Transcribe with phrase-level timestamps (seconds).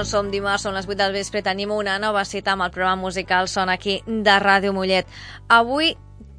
[0.00, 3.02] Doncs som dimarts, són les 8 del vespre, tenim una nova cita amb el programa
[3.02, 5.04] musical Son aquí de Ràdio Mollet.
[5.52, 5.90] Avui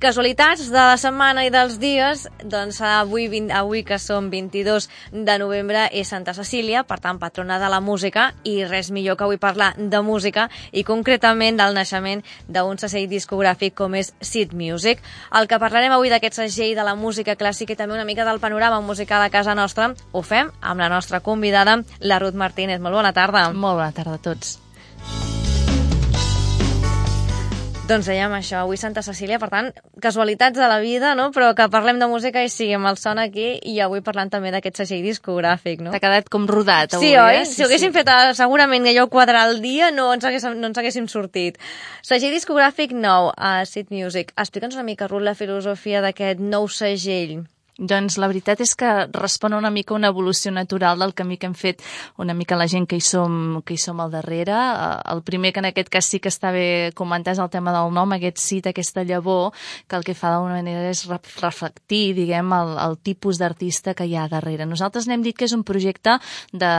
[0.02, 5.36] casualitats de la setmana i dels dies, doncs avui, 20, avui que som 22 de
[5.38, 9.38] novembre és Santa Cecília, per tant patrona de la música i res millor que avui
[9.38, 15.06] parlar de música i concretament del naixement d'un segell discogràfic com és Sid Music.
[15.38, 18.42] El que parlarem avui d'aquest segell de la música clàssica i també una mica del
[18.42, 22.82] panorama musical a casa nostra ho fem amb la nostra convidada, la Ruth Martínez.
[22.82, 23.52] Molt bona tarda.
[23.54, 24.58] Molt bona tarda a tots.
[27.92, 29.66] Doncs dèiem això, avui Santa Cecília, per tant,
[30.00, 31.26] casualitats de la vida, no?
[31.36, 34.80] però que parlem de música i siguem el son aquí i avui parlant també d'aquest
[34.80, 35.92] segell discogràfic, no?
[35.92, 37.42] T'ha quedat com rodat avui, sí, oi?
[37.42, 37.46] eh?
[37.50, 37.98] Si ho haguéssim sí.
[38.00, 41.60] fet eh, segurament allò quadrar el dia no ens, hagués, no ens haguéssim sortit.
[42.00, 44.32] Segell discogràfic nou a Seed Music.
[44.40, 47.42] Explica'ns una mica, Ruth, la filosofia d'aquest nou segell.
[47.80, 51.48] Doncs la veritat és que respon una mica a una evolució natural del camí que
[51.48, 51.82] hem fet
[52.20, 54.54] una mica la gent que hi som, que hi som al darrere.
[54.54, 57.72] Eh, el primer que en aquest cas sí que està bé comentar és el tema
[57.74, 59.56] del nom, aquest cit, aquesta llavor,
[59.88, 61.06] que el que fa d'alguna manera és
[61.42, 64.68] reflectir, diguem, el, el tipus d'artista que hi ha darrere.
[64.68, 66.18] Nosaltres n'hem dit que és un projecte
[66.52, 66.74] de,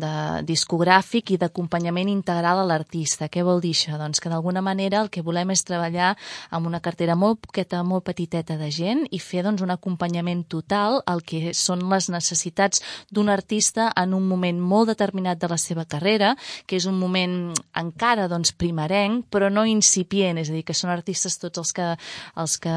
[0.00, 0.14] de
[0.46, 3.28] discogràfic i d'acompanyament integral a l'artista.
[3.28, 3.98] Què vol dir això?
[4.00, 6.14] Doncs que d'alguna manera el que volem és treballar
[6.50, 11.00] amb una cartera molt poqueta, molt petiteta de gent i fer doncs, un acompanyament total
[11.08, 15.84] el que són les necessitats d'un artista en un moment molt determinat de la seva
[15.84, 16.34] carrera,
[16.66, 20.92] que és un moment encara doncs, primerenc, però no incipient, és a dir, que són
[20.92, 21.88] artistes tots els que,
[22.36, 22.76] els que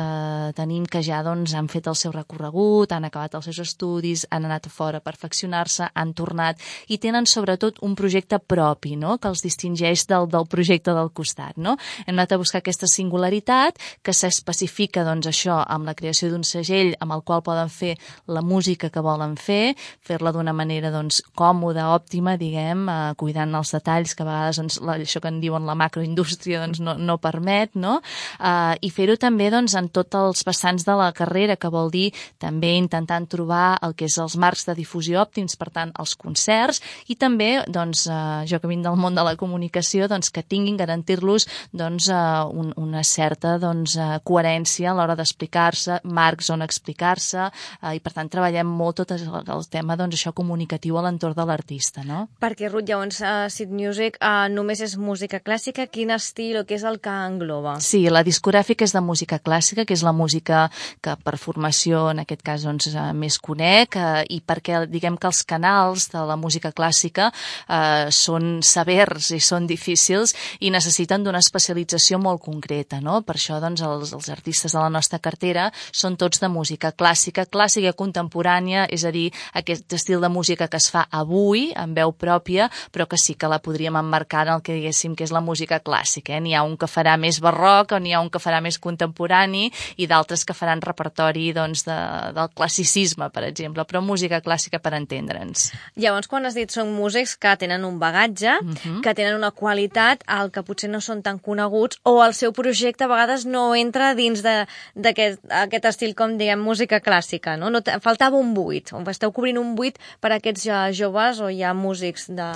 [0.57, 4.47] tenim que ja doncs, han fet el seu recorregut, han acabat els seus estudis, han
[4.47, 9.29] anat a fora a perfeccionar-se, han tornat i tenen sobretot un projecte propi, no?, que
[9.31, 11.57] els distingeix del, del projecte del costat.
[11.57, 11.75] No?
[12.05, 16.93] Hem anat a buscar aquesta singularitat que s'especifica doncs, això amb la creació d'un segell
[16.99, 17.95] amb el qual poden fer
[18.29, 23.73] la música que volen fer, fer-la d'una manera doncs, còmoda, òptima, diguem, eh, cuidant els
[23.75, 27.73] detalls que a vegades la, això que en diuen la macroindústria doncs, no, no permet,
[27.75, 27.99] no?
[28.37, 32.09] Eh, I fer-ho també doncs, en tots els vessants de la carrera, que vol dir
[32.41, 36.81] també intentant trobar el que és els marcs de difusió òptims, per tant, els concerts,
[37.09, 40.77] i també, doncs, eh, jo que vinc del món de la comunicació, doncs, que tinguin,
[40.79, 42.19] garantir-los doncs, eh,
[42.61, 48.13] un, una certa doncs, eh, coherència a l'hora d'explicar-se, marcs on explicar-se, eh, i per
[48.15, 52.03] tant treballem molt tot el, el tema doncs, això comunicatiu a l'entorn de l'artista.
[52.07, 52.25] No?
[52.41, 56.77] Perquè, Ruth, llavors, uh, Sid Music uh, només és música clàssica, quin estil o què
[56.79, 57.77] és el que engloba?
[57.83, 60.67] Sí, la discogràfica és de música clàssica, que és la música
[61.03, 65.29] que per formació, en aquest cas, doncs, uh, més conec, uh, i perquè, diguem que
[65.29, 71.41] els canals de la música clàssica uh, són severs i són difícils i necessiten d'una
[71.43, 73.21] especialització molt concreta, no?
[73.27, 77.28] Per això, doncs, els, els artistes de la nostra cartera són tots de música clàssica
[77.29, 81.95] música clàssica contemporània, és a dir, aquest estil de música que es fa avui, amb
[81.95, 85.31] veu pròpia, però que sí que la podríem emmarcar en el que diguéssim que és
[85.31, 86.33] la música clàssica.
[86.33, 86.41] Eh?
[86.41, 89.69] N'hi ha un que farà més barroc, o n'hi ha un que farà més contemporani,
[89.97, 91.97] i d'altres que faran repertori doncs, de,
[92.33, 95.69] del classicisme, per exemple, però música clàssica per entendre'ns.
[95.95, 98.75] Llavors, quan has dit són músics que tenen un bagatge, uh mhm.
[98.75, 99.01] -huh.
[99.03, 103.03] que tenen una qualitat, el que potser no són tan coneguts, o el seu projecte
[103.03, 107.69] a vegades no entra dins d'aquest estil, com diguem, música clàssica clàssica, no?
[107.69, 108.91] no faltava un buit.
[109.09, 112.47] Esteu cobrint un buit per a aquests joves o hi ha músics de...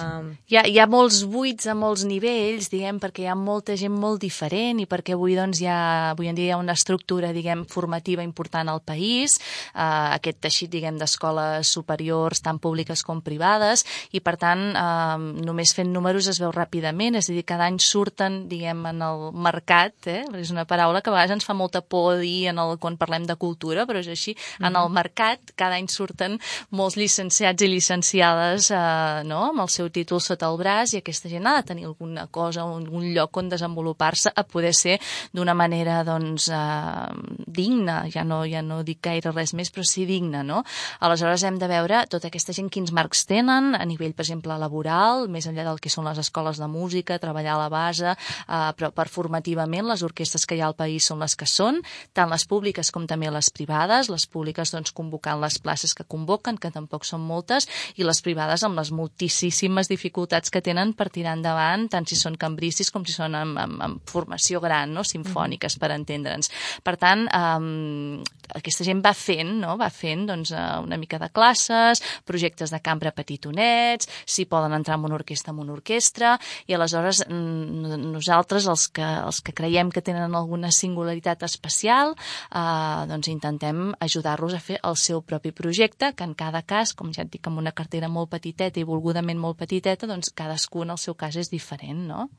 [0.50, 3.94] Hi ha, hi ha molts buits a molts nivells, diguem, perquè hi ha molta gent
[3.94, 7.34] molt diferent i perquè avui, doncs, hi ha, avui en dia hi ha una estructura,
[7.36, 9.40] diguem, formativa important al país,
[9.74, 15.74] eh, aquest teixit, diguem, d'escoles superiors, tant públiques com privades, i per tant, eh, només
[15.76, 19.96] fent números es veu ràpidament, és a dir, cada any surten, diguem, en el mercat,
[20.08, 20.24] eh?
[20.40, 23.28] és una paraula que a vegades ens fa molta por dir en el, quan parlem
[23.28, 26.38] de cultura, però és així, en el mercat cada any surten
[26.72, 29.50] molts llicenciats i llicenciades eh, no?
[29.52, 32.64] amb el seu títol sota el braç i aquesta gent ha de tenir alguna cosa,
[32.64, 35.00] algun lloc on desenvolupar-se a poder ser
[35.34, 40.06] d'una manera doncs, eh, digna, ja no, ja no dic gaire res més, però sí
[40.10, 40.44] digna.
[40.44, 40.64] No?
[41.04, 45.28] Aleshores hem de veure tota aquesta gent quins marcs tenen a nivell, per exemple, laboral,
[45.32, 48.92] més enllà del que són les escoles de música, treballar a la base, eh, però
[48.96, 51.82] per formativament les orquestres que hi ha al país són les que són,
[52.14, 56.04] tant les públiques com també les privades, les públiques públiques doncs, convocant les places que
[56.04, 61.08] convoquen, que tampoc són moltes, i les privades amb les moltíssimes dificultats que tenen per
[61.14, 65.06] tirar endavant, tant si són cambricis com si són amb, amb, amb formació gran, no?
[65.08, 66.52] sinfòniques, per entendre'ns.
[66.84, 68.24] Per tant, eh,
[68.60, 69.78] aquesta gent va fent, no?
[69.80, 75.00] va fent doncs, eh, una mica de classes, projectes de cambra petitonets, si poden entrar
[75.00, 76.36] en una orquestra, en una orquestra,
[76.68, 82.18] i aleshores nosaltres, els que, els que creiem que tenen alguna singularitat especial,
[82.52, 86.94] eh, doncs intentem ajudar ajudar-los a fer el seu propi projecte, que en cada cas,
[86.94, 90.84] com ja et dic, amb una cartera molt petiteta i volgudament molt petiteta, doncs cadascú
[90.84, 92.30] en el seu cas és diferent, no?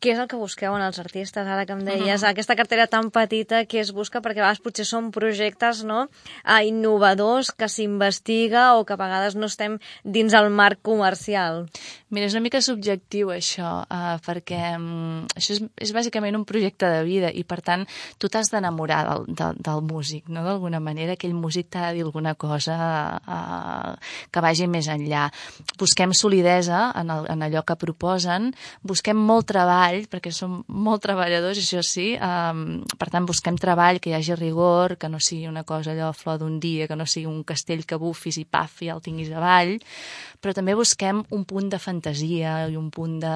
[0.00, 2.30] Què és el que busqueu en els artistes, ara que em deies, uh -huh.
[2.30, 4.20] aquesta cartera tan petita, què es busca?
[4.20, 6.08] Perquè a vegades potser són projectes no?
[6.44, 11.66] uh, innovadors que s'investiga o que a vegades no estem dins el marc comercial.
[12.10, 16.86] Mira, és una mica subjectiu això, uh, perquè um, això és, és bàsicament un projecte
[16.86, 17.86] de vida i per tant
[18.18, 20.44] tu t'has d'enamorar del, del, del músic, no?
[20.44, 23.96] D'alguna manera aquell músic t'ha de dir alguna cosa uh,
[24.30, 25.30] que vagi més enllà.
[25.78, 31.02] Busquem solidesa en, el, en allò que proposen, busquem molt treball treball, perquè som molt
[31.04, 35.46] treballadors, això sí, um, per tant busquem treball, que hi hagi rigor, que no sigui
[35.48, 38.82] una cosa allò flor d'un dia, que no sigui un castell que bufis i paf
[38.82, 39.76] i el tinguis avall,
[40.40, 43.34] però també busquem un punt de fantasia i un punt de...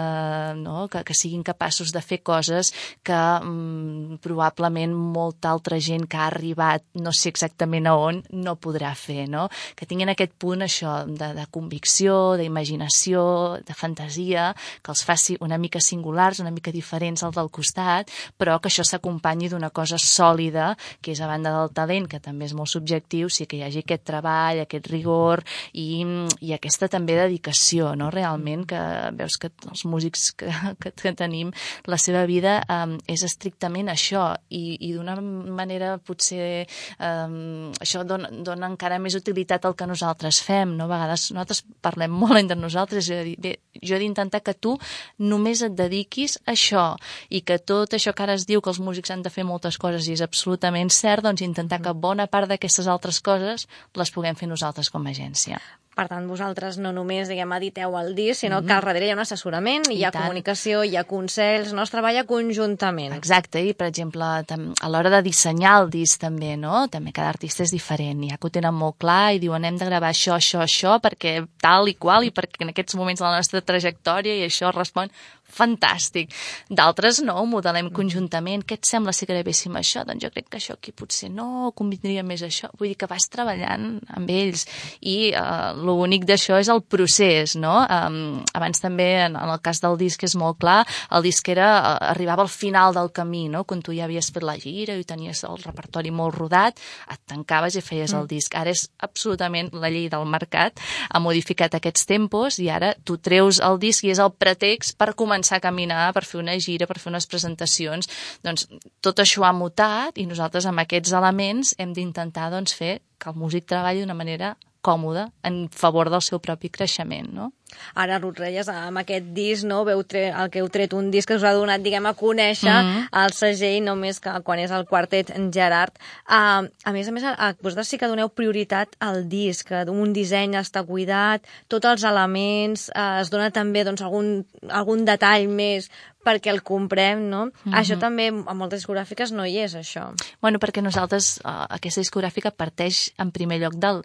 [0.61, 0.89] No?
[0.91, 2.73] Que, que siguin capaços de fer coses
[3.07, 8.57] que um, probablement molta altra gent que ha arribat, no sé exactament a on, no
[8.61, 9.49] podrà fer, no?
[9.77, 13.23] Que tinguin aquest punt, això, de, de convicció, d'imaginació,
[13.67, 14.51] de fantasia,
[14.83, 18.85] que els faci una mica singulars, una mica diferents al del costat, però que això
[18.87, 23.29] s'acompanyi d'una cosa sòlida, que és a banda del talent, que també és molt subjectiu,
[23.29, 26.03] sí que hi hagi aquest treball, aquest rigor i,
[26.41, 28.11] i aquesta també dedicació, no?
[28.15, 28.81] realment, que
[29.19, 30.51] veus que els músics que,
[30.81, 31.53] que, que tenim,
[31.91, 36.67] la seva vida um, és estrictament això, i, i d'una manera potser
[36.99, 40.87] um, això dona, dona encara més utilitat al que nosaltres fem, no?
[40.89, 44.77] A vegades nosaltres parlem molt entre nosaltres, jo he, bé, jo he d'intentar que tu
[45.19, 46.85] només et dediquis a això
[47.29, 49.79] i que tot això que ara es diu que els músics han de fer moltes
[49.79, 54.37] coses i és absolutament cert, doncs intentar que bona part d'aquestes altres coses les puguem
[54.37, 55.61] fer nosaltres com a agència.
[56.01, 58.67] Per tant, vosaltres no només, diguem, editeu el disc, sinó mm -hmm.
[58.67, 60.23] que al darrere hi ha un assessorament, I hi ha tant.
[60.23, 63.13] comunicació, hi ha consells, no es treballa conjuntament.
[63.13, 66.89] Exacte, i per exemple, a l'hora de dissenyar el disc també, no?
[66.89, 69.77] També cada artista és diferent, hi ha que ho tenen molt clar i diuen hem
[69.77, 73.27] de gravar això, això, això, perquè tal i qual, i perquè en aquests moments de
[73.27, 75.11] la nostra trajectòria i això respon
[75.55, 76.33] fantàstic.
[76.71, 78.65] D'altres no, ho modelem conjuntament.
[78.67, 80.05] Què et sembla si gravéssim això?
[80.09, 82.71] Doncs jo crec que això aquí potser no, convindria més això.
[82.79, 84.67] Vull dir que vas treballant amb ells
[85.01, 85.33] i
[85.81, 87.81] lo bonic d'això és el procés, no?
[87.85, 90.83] Um, abans també, en, en el cas del disc és molt clar,
[91.17, 93.65] el disc era, uh, arribava al final del camí, no?
[93.69, 96.81] Quan tu ja havies fet la gira i tenies el repertori molt rodat,
[97.11, 98.21] et tancaves i feies mm.
[98.21, 98.57] el disc.
[98.57, 100.81] Ara és absolutament la llei del mercat,
[101.11, 105.13] ha modificat aquests tempos i ara tu treus el disc i és el pretext per
[105.19, 108.09] començar començar a caminar, per fer una gira, per fer unes presentacions,
[108.45, 108.69] doncs
[109.01, 113.37] tot això ha mutat i nosaltres amb aquests elements hem d'intentar doncs, fer que el
[113.37, 117.51] músic treballi d'una manera còmode en favor del seu propi creixement, no?
[117.95, 121.29] Ara, Ruth Reyes, amb aquest disc, no, veu tre el que heu tret un disc
[121.29, 123.25] que us ha donat, diguem, a conèixer mm -hmm.
[123.25, 125.93] el segell, només que quan és el quartet Gerard.
[126.29, 130.13] Uh, a més a més, a, vosaltres sí que doneu prioritat al disc, que un
[130.13, 135.91] disseny està cuidat, tots els elements, uh, es dona també doncs, algun, algun detall més
[136.25, 137.47] perquè el comprem, no?
[137.47, 137.75] Mm -hmm.
[137.75, 140.13] Això també a moltes discogràfiques no hi és, això.
[140.41, 144.03] Bueno, perquè nosaltres, uh, aquesta discogràfica parteix en primer lloc del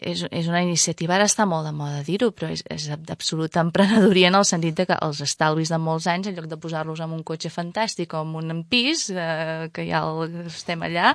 [0.00, 4.30] és, és una iniciativa, ara està molt de moda dir-ho, però és, és d'absoluta emprenedoria
[4.30, 7.12] en el sentit de que els estalvis de molts anys, en lloc de posar-los en
[7.12, 11.14] un cotxe fantàstic o en un pis, eh, que ja el, estem allà,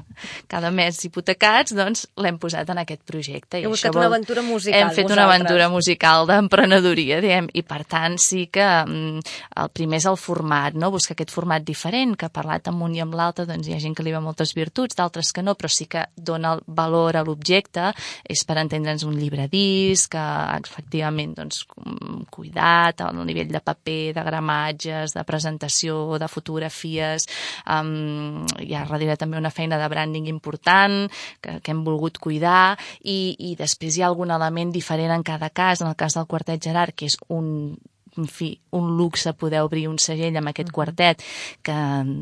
[0.52, 3.62] cada mes hipotecats, doncs l'hem posat en aquest projecte.
[3.64, 5.18] Heu buscat una aventura musical, Hem fet vosaltres.
[5.18, 9.26] una aventura musical d'emprenedoria, diguem, i per tant sí que mm,
[9.64, 10.92] el primer és el format, no?
[10.94, 13.82] buscar aquest format diferent, que ha parlat amb un i amb l'altre, doncs hi ha
[13.82, 17.24] gent que li va moltes virtuts, d'altres que no, però sí que dona valor a
[17.26, 17.92] l'objecte,
[18.28, 21.64] és per entendre'ns un llibre disc, efectivament doncs,
[22.34, 27.28] cuidat al nivell de paper, de gramatges, de presentació, de fotografies.
[27.66, 31.08] Um, hi ha darrere també una feina de branding important
[31.42, 35.50] que, que hem volgut cuidar i, i després hi ha algun element diferent en cada
[35.50, 35.82] cas.
[35.82, 37.78] En el cas del quartet Gerard, que és un
[38.18, 41.24] en fi, un luxe poder obrir un segell amb aquest quartet
[41.66, 41.78] que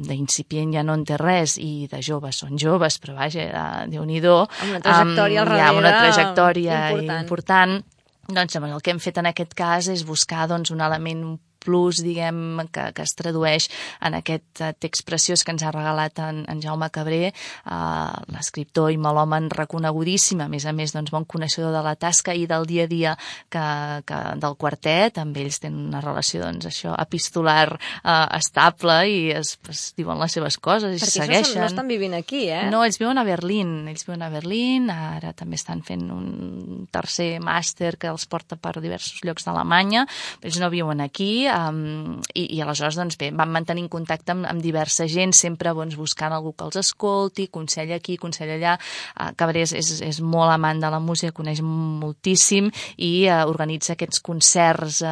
[0.07, 3.47] d'incipient ja no en té res i de joves són joves, però vaja,
[3.91, 4.37] déu-n'hi-do.
[4.45, 7.25] Amb una trajectòria um, al darrere Hi ha una trajectòria important.
[7.25, 7.77] important.
[8.25, 11.35] Doncs el que hem fet en aquest cas és buscar doncs, un element
[11.65, 13.67] plus, diguem, que, que es tradueix
[14.05, 17.31] en aquest eh, text preciós que ens ha regalat en, en Jaume Cabré,
[17.65, 22.35] uh, l'escriptor i melòman reconegudíssim, a més a més, doncs, bon coneixedor de la tasca
[22.35, 23.15] i del dia a dia
[23.51, 23.65] que,
[24.07, 29.55] que del quartet, amb ells tenen una relació, doncs, això, epistolar uh, estable i es,
[29.71, 31.61] es diuen les seves coses i Perquè segueixen.
[31.61, 32.65] no estan vivint aquí, eh?
[32.71, 37.35] No, ells viuen a Berlín, ells viuen a Berlín, ara també estan fent un tercer
[37.43, 40.05] màster que els porta per diversos llocs d'Alemanya,
[40.43, 44.63] ells no viuen aquí, um, i, i aleshores, doncs bé, vam mantenir contacte amb, amb
[44.63, 48.75] diversa gent, sempre doncs, buscant algú que els escolti, consell aquí, consell allà.
[49.15, 53.95] Uh, Cabré és, és, és molt amant de la música, coneix moltíssim i uh, organitza
[53.95, 55.11] aquests concerts uh,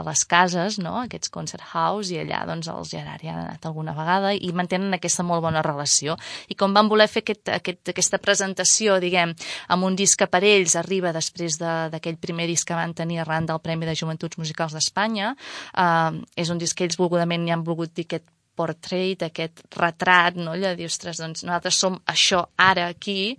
[0.00, 0.96] a les cases, no?
[1.04, 4.94] aquests concert house, i allà doncs, el Gerard ja ha anat alguna vegada i mantenen
[4.96, 6.16] aquesta molt bona relació.
[6.50, 9.34] I com van voler fer aquest, aquest, aquesta presentació, diguem,
[9.72, 13.20] amb un disc que per ells arriba després d'aquell de, primer disc que van tenir
[13.22, 15.34] arran del Premi de Joventuts Musicals d'Espanya,
[15.72, 18.28] és un disc que ells volgudament hi han volgut dir aquest
[18.60, 20.52] portrait, aquest retrat, no?
[20.52, 23.36] allò de dir, ostres, doncs nosaltres som això ara aquí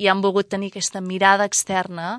[0.00, 2.16] i han volgut tenir aquesta mirada externa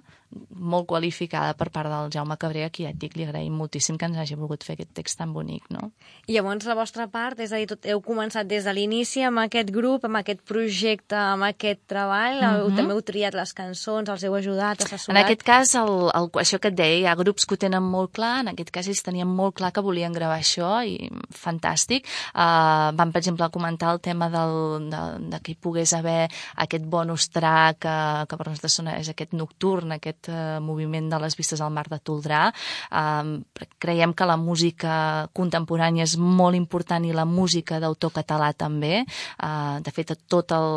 [0.49, 3.97] molt qualificada per part del Jaume Cabré, a qui ja et dic, li agraïm moltíssim
[3.99, 5.91] que ens hagi volgut fer aquest text tan bonic, no?
[6.27, 9.43] I llavors la vostra part, és a dir, tot, heu començat des de l'inici amb
[9.45, 12.75] aquest grup, amb aquest projecte, amb aquest treball, mm -hmm.
[12.75, 15.17] també heu triat les cançons, els heu ajudat, assessorat...
[15.17, 17.83] En aquest cas, el, el, això que et deia, hi ha grups que ho tenen
[17.83, 22.05] molt clar, en aquest cas ells tenien molt clar que volien gravar això, i fantàstic.
[22.33, 26.83] Uh, van, per exemple, comentar el tema del, de, de que hi pogués haver aquest
[26.83, 27.97] bonus track, que,
[28.29, 31.99] que per nosaltres és aquest nocturn, aquest eh, moviment de les vistes al mar de
[31.99, 32.47] Toldrà.
[32.91, 39.03] Eh, creiem que la música contemporània és molt important i la música d'autor català també.
[39.05, 40.69] Eh, de fet, tots el,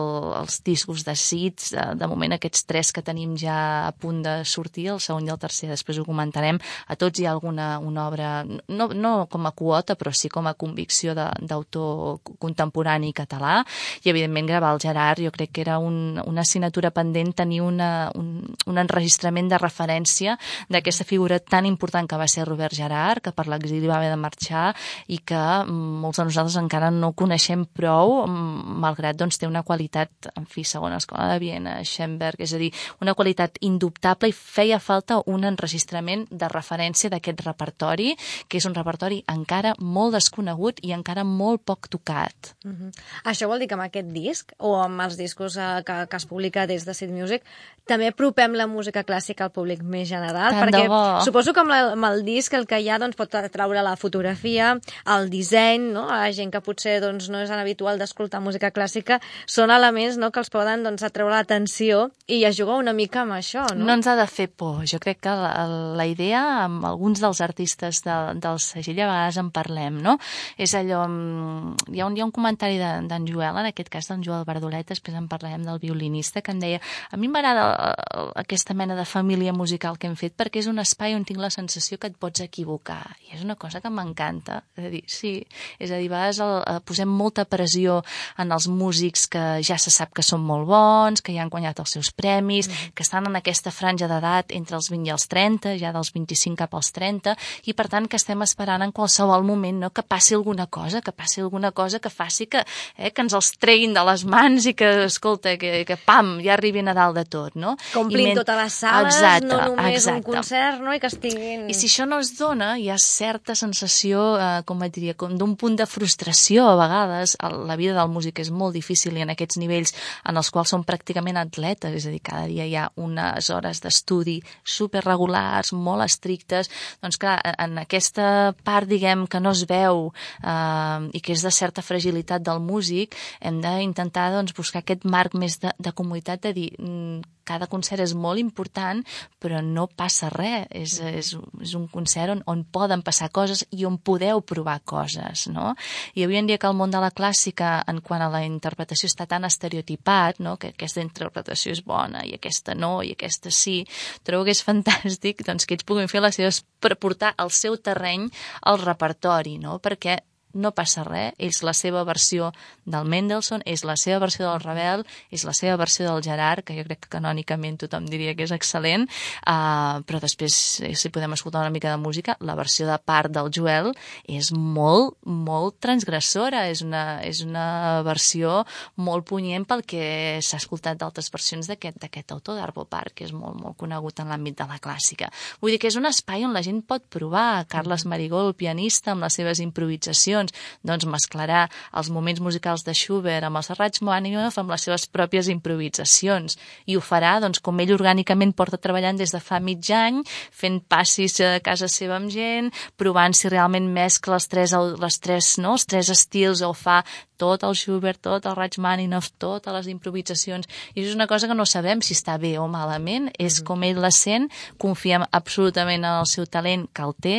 [0.42, 4.38] els discos de Cits, de, de moment aquests tres que tenim ja a punt de
[4.44, 8.06] sortir, el segon i el tercer, després ho comentarem, a tots hi ha alguna una
[8.08, 13.60] obra, no, no com a quota, però sí com a convicció d'autor contemporani català,
[14.04, 18.10] i evidentment gravar el Gerard, jo crec que era un, una assignatura pendent tenir una,
[18.14, 20.38] un, un enregistrament element de referència
[20.72, 24.20] d'aquesta figura tan important que va ser Robert Gerard, que per l'exili va haver de
[24.20, 24.72] marxar
[25.06, 29.62] i que mm, molts de nosaltres encara no coneixem prou, mm, malgrat doncs, té una
[29.62, 32.72] qualitat, en fi, segons l'Escola de Viena, Schoenberg, és a dir,
[33.04, 38.14] una qualitat indubtable i feia falta un enregistrament de referència d'aquest repertori,
[38.48, 42.54] que és un repertori encara molt desconegut i encara molt poc tocat.
[42.64, 42.90] Uh -huh.
[43.24, 46.26] Això vol dir que amb aquest disc, o amb els discos eh, que, que es
[46.26, 47.42] publica des de Sid Music,
[47.86, 50.86] també apropem la música clàssica clàssic al públic més general, Tant perquè
[51.26, 53.96] suposo que amb, la, amb el disc el que hi ha doncs, pot atraure la
[53.98, 54.76] fotografia,
[55.14, 56.06] el disseny, no?
[56.08, 60.30] a la gent que potser doncs, no és habitual d'escoltar música clàssica, són elements no,
[60.30, 63.64] que els poden doncs, atreure l'atenció i es juga una mica amb això.
[63.74, 63.88] No?
[63.88, 64.84] no ens ha de fer por.
[64.88, 65.52] Jo crec que la,
[65.98, 70.18] la idea, amb alguns dels artistes de, del segell, a vegades en parlem, no?
[70.60, 71.04] És allò...
[71.08, 74.22] Mm, hi ha un, hi ha un comentari d'en de, Joel, en aquest cas d'en
[74.24, 78.76] Joel Bardolet, després en parlarem del violinista, que em deia a mi m'agrada eh, aquesta
[78.76, 81.98] mena de família musical que hem fet perquè és un espai on tinc la sensació
[81.98, 85.32] que et pots equivocar i és una cosa que m'encanta és a dir, sí,
[85.78, 88.02] és a dir, a vegades el, eh, posem molta pressió
[88.38, 91.80] en els músics que ja se sap que són molt bons que ja han guanyat
[91.82, 92.94] els seus premis mm.
[92.94, 96.58] que estan en aquesta franja d'edat entre els 20 i els 30, ja dels 25
[96.58, 97.36] cap als 30
[97.70, 101.12] i per tant que estem esperant en qualsevol moment no, que passi alguna cosa que
[101.12, 102.64] passi alguna cosa que faci que,
[102.96, 106.54] eh, que ens els treguin de les mans i que, escolta, que, que pam, ja
[106.56, 107.76] arribin a dalt de tot, no?
[107.92, 110.16] Que omplin tota la sala sales, exacte, no només exacte.
[110.18, 110.94] un concert, no?
[110.94, 111.66] I que estiguin...
[111.70, 115.36] I si això no es dona, hi ha certa sensació, eh, com et diria, com
[115.38, 117.36] d'un punt de frustració a vegades.
[117.68, 119.94] La vida del músic és molt difícil i en aquests nivells
[120.28, 123.82] en els quals són pràcticament atletes, és a dir, cada dia hi ha unes hores
[123.84, 126.70] d'estudi superregulars, molt estrictes,
[127.02, 130.08] doncs clar, en aquesta part, diguem, que no es veu
[130.42, 135.34] eh, i que és de certa fragilitat del músic, hem d'intentar doncs, buscar aquest marc
[135.38, 139.00] més de, de comunitat, de dir, mm, cada concert és molt important,
[139.40, 140.68] però no passa res.
[140.68, 141.32] És, és,
[141.64, 145.72] és un concert on, on poden passar coses i on podeu provar coses, no?
[146.14, 149.08] I avui en dia que el món de la clàssica, en quant a la interpretació,
[149.08, 150.56] està tan estereotipat, no?
[150.60, 153.80] que aquesta interpretació és bona i aquesta no, i aquesta sí,
[154.26, 157.78] trobo que és fantàstic doncs, que ells puguin fer les seves per portar el seu
[157.80, 158.28] terreny
[158.70, 159.78] al repertori, no?
[159.82, 160.18] perquè
[160.54, 162.52] no passa res, és la seva versió
[162.88, 166.76] del Mendelssohn, és la seva versió del Ravel, és la seva versió del Gerard, que
[166.76, 169.06] jo crec que canònicament tothom diria que és excel·lent,
[169.44, 170.54] uh, però després,
[170.86, 173.92] eh, si podem escoltar una mica de música, la versió de part del Joel
[174.24, 178.62] és molt, molt transgressora, és una, és una versió
[178.96, 183.58] molt punyent pel que s'ha escoltat d'altres versions d'aquest autor d'Arbo Park, que és molt,
[183.60, 185.30] molt conegut en l'àmbit de la clàssica.
[185.60, 187.66] Vull dir que és un espai on la gent pot provar.
[187.68, 190.52] Carles Marigol, el pianista, amb les seves improvisacions, composicions,
[190.84, 196.58] doncs mesclarà els moments musicals de Schubert amb els Rachmaninoff amb les seves pròpies improvisacions
[196.86, 200.80] i ho farà doncs, com ell orgànicament porta treballant des de fa mig any, fent
[200.88, 205.76] passis a casa seva amb gent, provant si realment mescla els tres, les tres, no?
[205.76, 207.02] els tres estils o fa
[207.38, 210.66] tot el Schubert, tot el Rachmaninoff, totes les improvisacions.
[210.92, 213.86] I això és una cosa que no sabem si està bé o malament, és com
[213.86, 214.48] ell la sent,
[214.82, 217.38] confiem absolutament en el seu talent que el té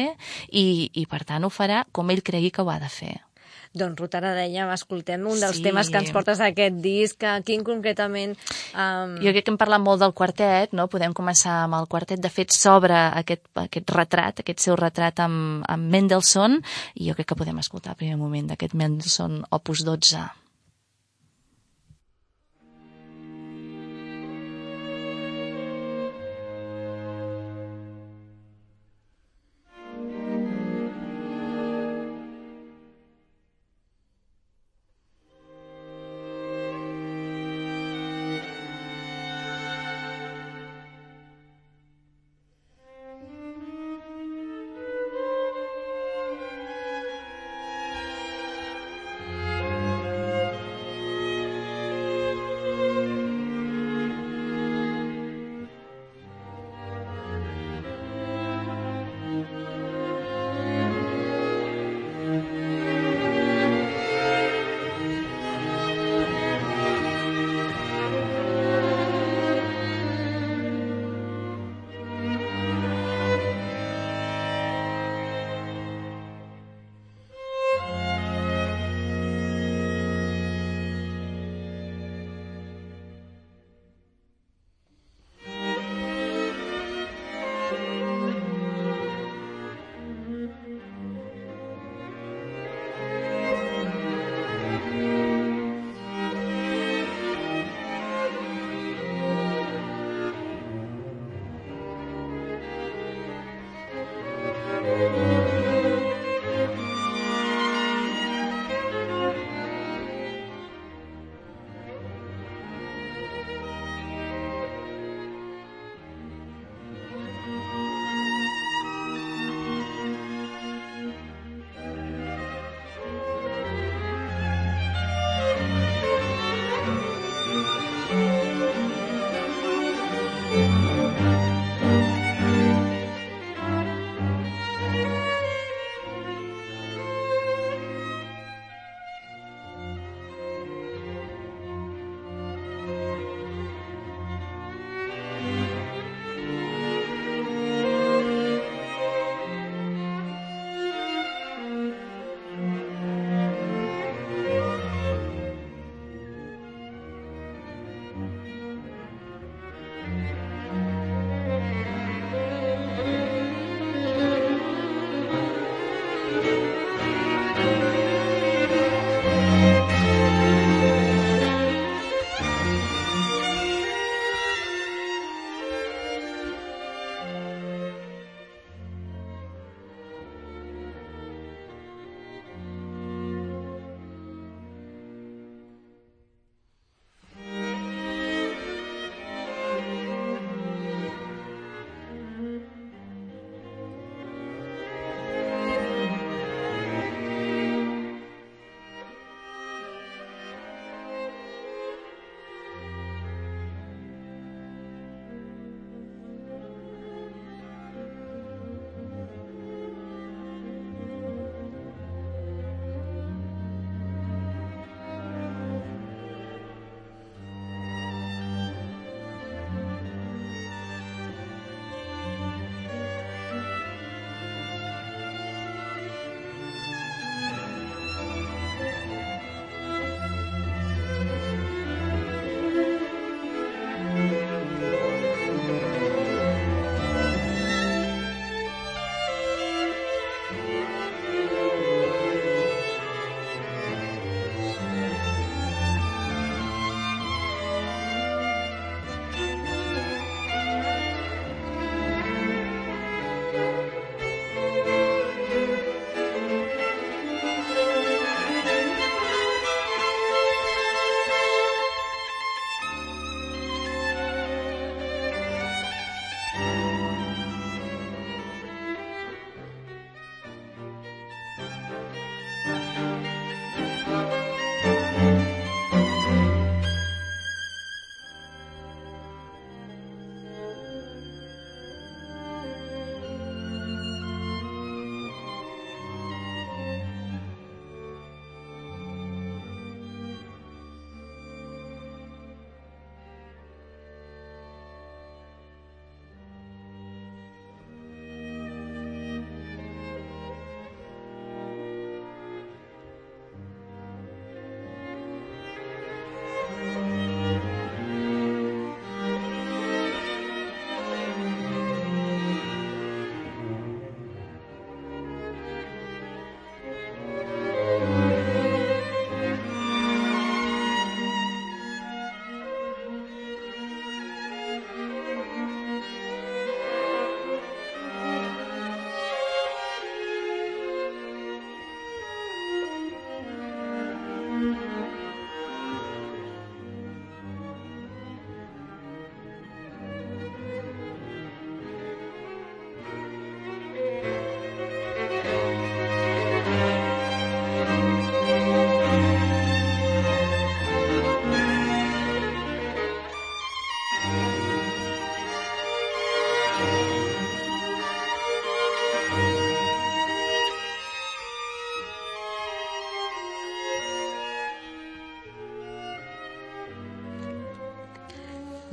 [0.49, 3.17] i, i per tant ho farà com ell cregui que ho ha de fer.
[3.77, 5.61] Doncs Ruth, ara dèiem, escoltem un dels sí.
[5.61, 8.33] temes que ens portes a aquest disc, quin concretament...
[8.73, 9.13] Um...
[9.21, 10.87] Jo crec que hem parlat molt del quartet, no?
[10.89, 12.17] Podem començar amb el quartet.
[12.23, 16.57] De fet, s'obre aquest, aquest retrat, aquest seu retrat amb, amb Mendelssohn,
[16.97, 20.25] i jo crec que podem escoltar el primer moment d'aquest Mendelssohn Opus 12.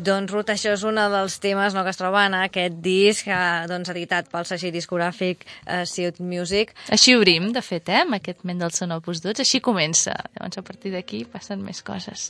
[0.07, 3.39] Doncs, Ruth, això és un dels temes no, que es troba en aquest disc eh,
[3.67, 6.71] doncs, editat pel segell discogràfic eh, Ciut Music.
[6.95, 9.43] Així obrim, de fet, eh, amb aquest ment del son opus 12.
[9.43, 10.15] Així comença.
[10.37, 12.29] Llavors, a partir d'aquí passen més coses.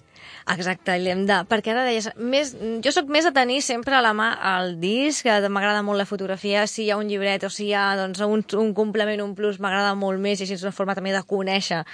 [0.55, 1.43] Exacte, i l'hem de...
[1.51, 2.09] Perquè ara deies...
[2.17, 2.55] Més...
[2.85, 6.09] Jo sóc més a tenir sempre a la mà el disc, que m'agrada molt la
[6.09, 9.35] fotografia, si hi ha un llibret o si hi ha doncs, un, un complement, un
[9.37, 11.85] plus, m'agrada molt més, i així és una forma també de conèixer a,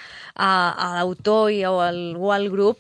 [0.47, 2.79] a l'autor o, el, o el grup.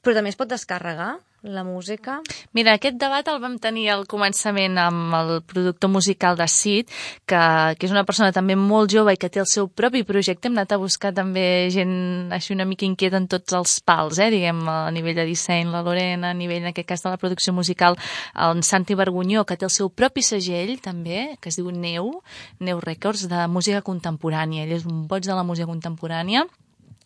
[0.00, 1.12] Però també es pot descarregar
[1.42, 2.20] la música?
[2.52, 6.90] Mira, aquest debat el vam tenir al començament amb el productor musical de Cid,
[7.26, 7.42] que,
[7.78, 10.48] que és una persona també molt jove i que té el seu propi projecte.
[10.48, 14.30] Hem anat a buscar també gent així una mica inquieta en tots els pals, eh?
[14.32, 17.52] diguem, a nivell de disseny, la Lorena, a nivell, en aquest cas, de la producció
[17.52, 17.98] musical,
[18.38, 22.14] el Santi Vergonyó, que té el seu propi segell, també, que es diu Neu,
[22.60, 24.66] Neu Records, de música contemporània.
[24.66, 26.46] Ell és un boig de la música contemporània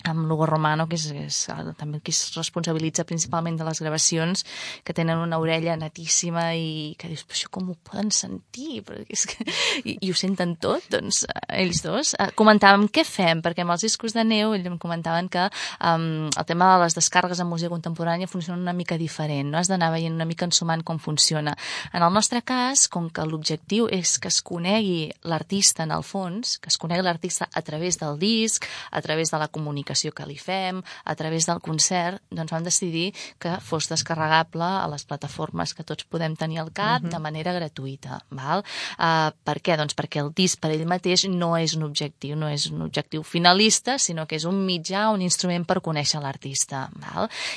[0.04, 1.38] amb Lugo Romano, que és, és
[1.78, 4.44] també qui es responsabilitza principalment de les gravacions,
[4.84, 8.84] que tenen una orella netíssima i que dius, però això com ho poden sentir?
[9.10, 9.46] És que...
[9.86, 12.12] I, I ho senten tot, doncs, ells dos.
[12.18, 16.28] Uh, comentàvem què fem, perquè amb els discos de neu ells em comentaven que um,
[16.28, 19.60] el tema de les descarregues en música contemporània funciona una mica diferent, no?
[19.60, 21.56] Has d'anar veient una mica ensumant com funciona.
[21.92, 26.56] En el nostre cas, com que l'objectiu és que es conegui l'artista en el fons,
[26.62, 30.26] que es conegui l'artista a través del disc, a través de la comunicació comunicació que
[30.26, 35.74] li fem, a través del concert, doncs vam decidir que fos descarregable a les plataformes
[35.74, 37.10] que tots podem tenir al cap uh -huh.
[37.10, 38.20] de manera gratuïta.
[38.30, 38.62] Val?
[38.98, 39.76] Uh, per què?
[39.76, 43.22] Doncs perquè el disc per ell mateix no és un objectiu, no és un objectiu
[43.22, 46.90] finalista, sinó que és un mitjà, un instrument per conèixer l'artista.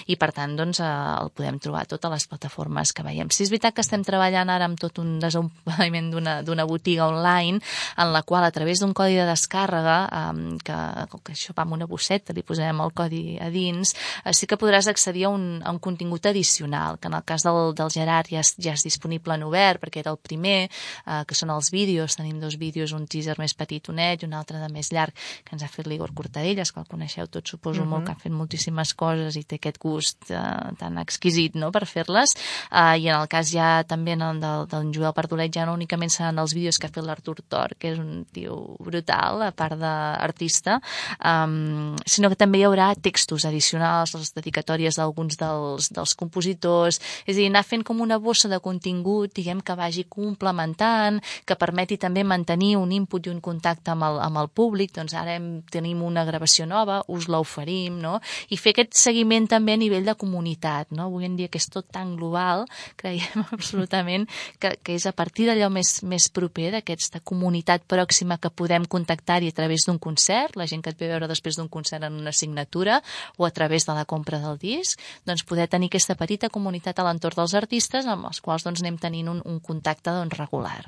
[0.08, 3.30] I per tant, doncs, uh, el podem trobar a totes les plataformes que veiem.
[3.30, 6.12] Si és veritat que estem treballant ara amb tot un desenvolupament
[6.46, 7.60] d'una botiga online
[7.98, 10.78] en la qual a través d'un codi de descàrrega um, que,
[11.24, 14.58] que això va amb una bosseta li posarem el codi a dins, eh, sí que
[14.60, 18.30] podràs accedir a un, a un contingut addicional, que en el cas del, del Gerard
[18.32, 21.72] ja és, ja és disponible en obert, perquè era el primer, eh, que són els
[21.72, 25.56] vídeos, tenim dos vídeos, un teaser més petitonet i un altre de més llarg, que
[25.56, 27.90] ens ha fet l'Igor Cortadelles, que el coneixeu tots, suposo uh -huh.
[27.90, 31.86] molt, que ha fet moltíssimes coses i té aquest gust eh, tan exquisit no?, per
[31.86, 32.36] fer-les,
[32.72, 36.12] eh, i en el cas ja també en del, del Joel Pardolet ja no únicament
[36.12, 39.78] seran els vídeos que ha fet l'Artur Tor, que és un tio brutal, a part
[39.80, 40.80] d'artista,
[41.20, 47.36] um, sinó que també hi haurà textos addicionals, les dedicatòries d'alguns dels, dels compositors, és
[47.36, 52.00] a dir, anar fent com una bossa de contingut, diguem, que vagi complementant, que permeti
[52.02, 55.50] també mantenir un input i un contacte amb el, amb el públic, doncs ara hem,
[55.72, 58.18] tenim una gravació nova, us l'oferim, no?
[58.50, 61.10] I fer aquest seguiment també a nivell de comunitat, no?
[61.10, 62.66] Avui en dia que és tot tan global,
[63.00, 64.28] creiem absolutament
[64.60, 69.52] que, que és a partir d'allò més, més proper, d'aquesta comunitat pròxima que podem contactar-hi
[69.52, 72.34] a través d'un concert, la gent que et ve veure després d'un concert en una
[72.34, 73.02] signatura
[73.38, 77.08] o a través de la compra del disc, doncs poder tenir aquesta petita comunitat a
[77.08, 80.84] l'entorn dels artistes amb els quals doncs, anem tenint un, un contacte doncs, regular.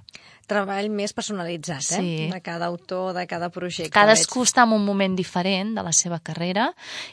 [0.52, 2.00] Treball més personalitzat, eh?
[2.02, 2.16] Sí.
[2.32, 3.94] De cada autor, de cada projecte.
[3.94, 6.66] Cadascú està en un moment diferent de la seva carrera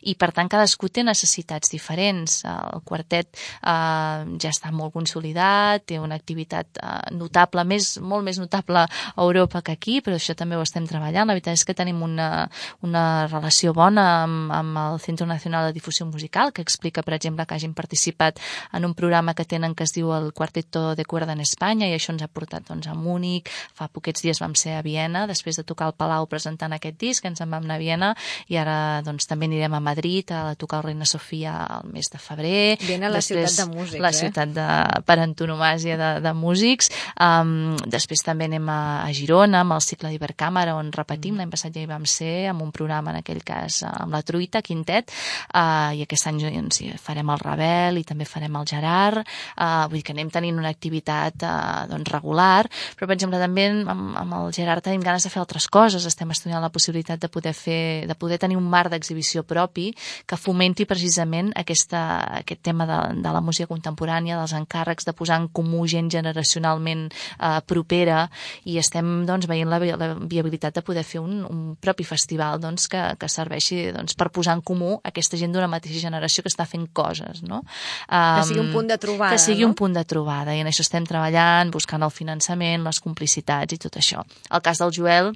[0.03, 2.41] i, per tant, cadascú té necessitats diferents.
[2.49, 8.41] El quartet eh, ja està molt consolidat, té una activitat eh, notable, més, molt més
[8.43, 8.89] notable a
[9.23, 11.29] Europa que aquí, però això també ho estem treballant.
[11.29, 12.49] La veritat és que tenim una,
[12.83, 17.47] una relació bona amb, amb el Centre Nacional de Difusió Musical, que explica, per exemple,
[17.47, 18.41] que hagin participat
[18.73, 21.95] en un programa que tenen que es diu el Quarteto de Cuerda en Espanya i
[21.97, 25.57] això ens ha portat doncs, a Múnich, fa poquets dies vam ser a Viena, després
[25.57, 28.13] de tocar al Palau presentant aquest disc, ens en vam anar a Viena
[28.49, 32.19] i ara doncs, també anirem a Madrid a tocar el Reina Sofia el mes de
[32.19, 32.77] febrer.
[32.83, 34.19] Viena, la després, ciutat de músics, La eh?
[34.19, 34.69] ciutat de,
[35.07, 36.91] per antonomàsia de, de músics.
[37.15, 41.43] Um, després també anem a, a Girona amb el cicle d'Ibercàmera on repetim, mm.
[41.43, 44.63] l'any passat ja hi vam ser amb un programa en aquell cas amb la Truita,
[44.65, 45.13] Quintet,
[45.55, 49.99] uh, i aquest any doncs, farem el Rebel i també farem el Gerard, uh, vull
[50.01, 54.37] dir que anem tenint una activitat uh, doncs, regular, però per exemple també amb, amb
[54.41, 58.07] el Gerard tenim ganes de fer altres coses, estem estudiant la possibilitat de poder fer,
[58.09, 59.91] de poder tenir un marc d'exhibició propi
[60.27, 62.03] que fomenti precisament aquesta,
[62.43, 67.09] aquest tema de, de la música contemporània, dels encàrrecs, de posar en comú gent generacionalment
[67.09, 68.27] uh, propera
[68.69, 72.89] i estem doncs, veient la, la viabilitat de poder fer un, un propi festival doncs,
[72.91, 73.31] que, que
[73.69, 77.43] serveixi doncs, per posar en comú aquesta gent d'una mateixa generació que està fent coses.
[77.43, 77.63] No?
[78.09, 79.33] Um, que sigui un punt de trobada.
[79.33, 79.71] Que sigui no?
[79.71, 83.79] un punt de trobada i en això estem treballant, buscant el finançament, les complicitats i
[83.79, 84.25] tot això.
[84.51, 85.33] El cas del Joel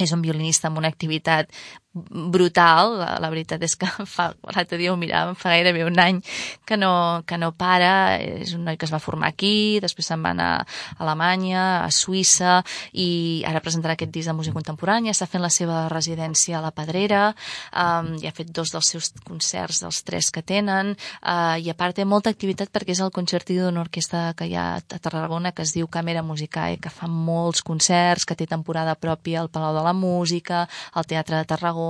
[0.00, 1.50] és un violinista amb una activitat
[1.94, 2.98] brutal.
[2.98, 6.20] La, la veritat és que fa, l'altre dia ho miràvem, fa gairebé un any
[6.66, 8.18] que no, que no para.
[8.18, 10.66] És un noi que es va formar aquí, després se'n va anar a
[11.04, 12.58] Alemanya, a Suïssa,
[12.92, 16.72] i ara presentarà aquest disc de música contemporània, està fent la seva residència a la
[16.74, 17.28] Pedrera,
[17.70, 21.76] um, i ha fet dos dels seus concerts, dels tres que tenen, uh, i a
[21.78, 25.52] part té molta activitat perquè és el concertí d'una orquestra que hi ha a Tarragona
[25.54, 29.74] que es diu Càmera Musicae, que fa molts concerts, que té temporada pròpia al Palau
[29.76, 31.83] de la Música, al Teatre de Tarragona,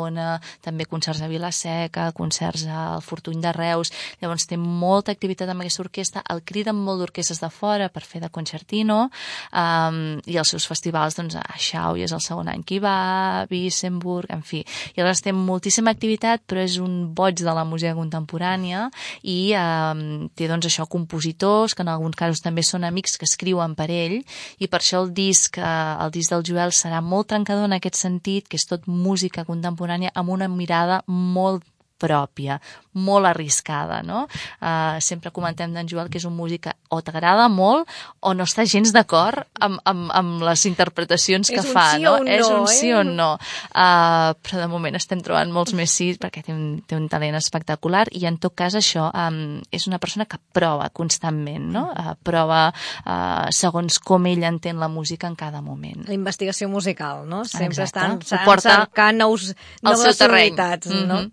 [0.65, 5.85] també concerts a Vilaseca, concerts al Fortuny de Reus, llavors té molta activitat amb aquesta
[5.85, 9.09] orquestra, el criden molt d'orquestres de fora per fer de concertino,
[9.53, 12.95] um, i els seus festivals, doncs, a Xau, és el segon any que hi va,
[12.95, 14.63] a Wissenburg, en fi.
[14.95, 18.89] I aleshores té moltíssima activitat, però és un boig de la música contemporània
[19.23, 23.77] i um, té, doncs, això, compositors, que en alguns casos també són amics que escriuen
[23.79, 24.21] per ell,
[24.59, 28.01] i per això el disc, uh, el disc del Joel serà molt trencador en aquest
[28.01, 29.84] sentit, que és tot música contemporània
[30.15, 31.65] amb una mirada molt
[32.05, 32.61] pròpia,
[32.95, 34.25] molt arriscada, no?
[34.61, 37.91] Uh, sempre comentem d'en Joel que és un músic que o t'agrada molt
[38.23, 42.17] o no està gens d'acord amb, amb, amb les interpretacions que fa, sí no?
[42.23, 42.31] no?
[42.31, 42.71] És un eh?
[42.71, 43.33] sí o no.
[43.75, 47.35] Uh, però de moment estem trobant molts més sí perquè té un, té un talent
[47.41, 51.89] espectacular i en tot cas això um, és una persona que prova constantment, no?
[51.91, 56.07] Uh, prova uh, segons com ell entén la música en cada moment.
[56.07, 57.43] La investigació musical, no?
[57.45, 58.07] Sempre Exacte.
[58.07, 59.51] estan, estan cercant nous,
[59.83, 60.55] noves terreny.
[60.55, 61.25] sonoritats, no?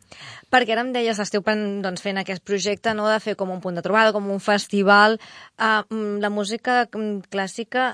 [0.51, 3.77] Perquè ara em deies, esteu doncs, fent aquest projecte no, de fer com un punt
[3.79, 5.17] de trobada, com un festival.
[5.55, 7.93] Uh, la música mm, clàssica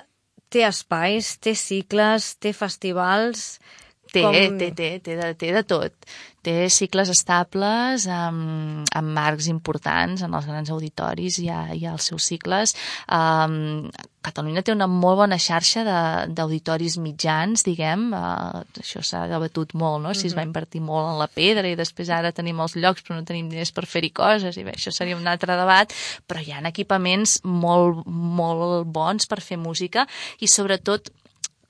[0.50, 3.60] té espais, té cicles, té festivals...
[4.08, 5.91] Té, Com- té, té, té de, té de tot.
[6.47, 12.07] Té cicles estables amb, amb marcs importants en els grans auditoris, ha, hi ha els
[12.07, 12.71] seus cicles.
[13.12, 13.89] Um,
[14.27, 20.01] Catalunya té una molt bona xarxa de- d'auditoris mitjans, diguem, uh, això s'ha debatut molt,
[20.03, 20.13] no?
[20.13, 23.15] Si es va invertir molt en la pedra i després ara tenim els llocs però
[23.15, 25.93] no tenim diners per fer-hi coses i bé, això seria un altre debat,
[26.27, 30.07] però hi ha equipaments molt, molt bons per fer música
[30.39, 31.07] i sobretot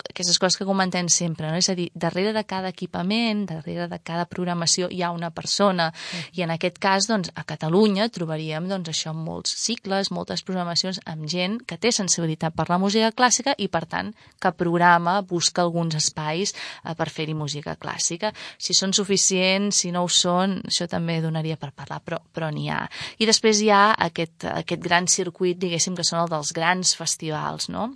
[0.10, 1.58] aquestes coses que comentem sempre, no?
[1.60, 5.90] és a dir, darrere de cada equipament, darrere de cada programació hi ha una persona
[6.38, 11.28] i en aquest cas, doncs, a Catalunya trobaríem, doncs, això, molts cicles, moltes programacions amb
[11.30, 15.98] gent que té sensibilitat per la música clàssica i, per tant, que programa, busca alguns
[16.00, 18.34] espais eh, per fer-hi música clàssica.
[18.58, 22.70] Si són suficients, si no ho són, això també donaria per parlar, però, però n'hi
[22.74, 22.84] ha.
[23.20, 27.72] I després hi ha aquest, aquest gran circuit, diguéssim, que són el dels grans festivals,
[27.74, 27.92] no?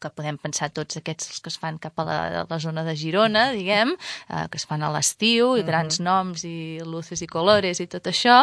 [0.00, 2.96] Que podem pensar tots aquests que es fan cap a la, a la zona de
[2.98, 3.94] Girona, diguem,
[4.28, 8.10] eh, que es fan a l'estiu, i grans noms, i luces i colores i tot
[8.10, 8.42] això,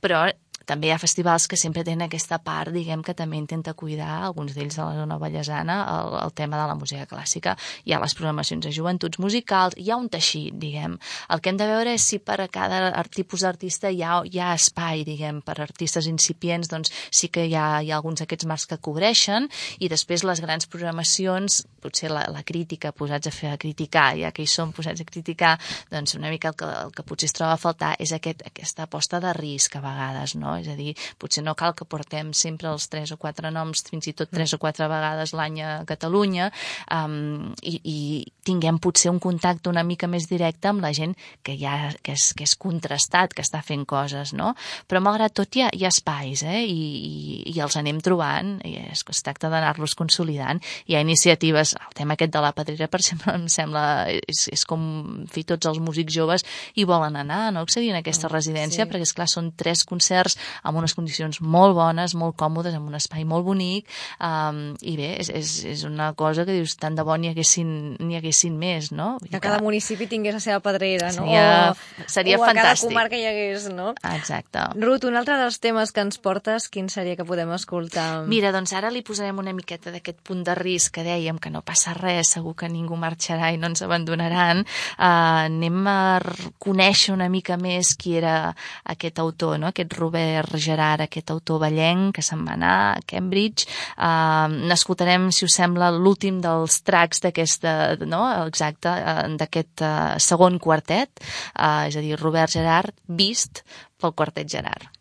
[0.00, 0.26] però
[0.66, 4.54] també hi ha festivals que sempre tenen aquesta part, diguem, que també intenta cuidar, alguns
[4.54, 7.56] d'ells de la zona ballesana, el, el tema de la música clàssica.
[7.84, 10.98] Hi ha les programacions de joventuts musicals, hi ha un teixit, diguem.
[11.30, 14.40] El que hem de veure és si per a cada tipus d'artista hi, ha, hi
[14.40, 18.48] ha espai, diguem, per artistes incipients, doncs sí que hi ha, hi ha alguns d'aquests
[18.50, 19.48] marcs que cobreixen,
[19.80, 24.30] i després les grans programacions, potser la, la crítica, posats a fer a criticar, ja
[24.36, 25.56] que hi som posats a criticar,
[25.90, 28.86] doncs una mica el que, el que potser es troba a faltar és aquest, aquesta
[28.86, 30.59] aposta de risc a vegades, no?
[30.60, 34.10] És a dir, potser no cal que portem sempre els tres o quatre noms, fins
[34.10, 36.50] i tot tres o quatre vegades l'any a Catalunya,
[36.94, 37.98] um, i, i
[38.46, 41.14] tinguem potser un contacte una mica més directe amb la gent
[41.46, 44.52] que, ja, que, és, que és contrastat, que està fent coses, no?
[44.88, 46.62] Però malgrat tot hi ha, hi ha espais, eh?
[46.64, 50.60] I, i, i els anem trobant, i és, es tracta d'anar-los consolidant.
[50.88, 54.66] Hi ha iniciatives, el tema aquest de la Pedrera, per exemple, em sembla, és, és
[54.68, 54.82] com,
[55.30, 58.90] fi, tots els músics joves hi volen anar, no accedir a aquesta residència, sí.
[58.90, 62.94] perquè, és clar són tres concerts amb unes condicions molt bones, molt còmodes, amb un
[62.98, 63.88] espai molt bonic,
[64.20, 67.96] um, i bé, és, és, és una cosa que dius, tant de bo n'hi haguessin,
[68.20, 69.16] haguessin més, no?
[69.22, 71.24] Dir Que cada municipi tingués la seva pedrera, no?
[71.26, 72.88] Seria- o, seria o a cada fantàstic.
[72.88, 73.94] comarca hi hagués, no?
[74.14, 74.66] Exacte.
[74.80, 78.26] Ruth, un altre dels temes que ens portes, quin seria que podem escoltar?
[78.30, 81.62] Mira, doncs ara li posarem una miqueta d'aquest punt de risc que dèiem que no
[81.62, 84.64] passa res, segur que ningú marxarà i no ens abandonaran.
[84.98, 86.20] Uh, anem a
[86.62, 89.70] conèixer una mica més qui era aquest autor, no?
[89.70, 90.29] aquest Robert
[90.60, 93.66] Gerard, aquest autor ballenc que se'n va anar a Cambridge.
[93.96, 97.74] Uh, N'escoltarem, si us sembla, l'últim dels tracks d'aquesta,
[98.06, 98.22] no?
[98.46, 101.22] exacte, uh, d'aquest uh, segon quartet,
[101.56, 103.64] uh, és a dir, Robert Gerard, vist
[104.00, 104.99] pel quartet Gerard.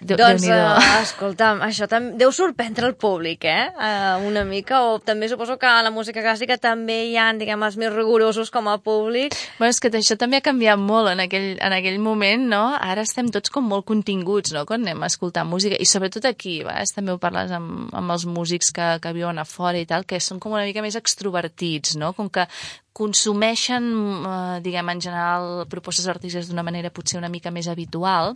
[0.00, 3.68] Déu, doncs, Déu uh, escolta'm, això també deu sorprendre el públic, eh?
[3.76, 7.60] Uh, una mica, o també suposo que a la música clàssica també hi ha, diguem,
[7.66, 9.36] els més rigorosos com a públic.
[9.58, 12.62] Bueno, és que això també ha canviat molt en aquell, en aquell moment, no?
[12.80, 16.62] Ara estem tots com molt continguts, no?, quan anem a escoltar música, i sobretot aquí,
[16.64, 16.80] va?
[16.96, 20.18] també ho parles amb, amb els músics que, que viuen a fora i tal, que
[20.20, 22.48] són com una mica més extrovertits, no?, com que
[22.96, 23.84] consumeixen,
[24.26, 28.34] eh, diguem, en general, propostes artístiques d'una manera potser una mica més habitual,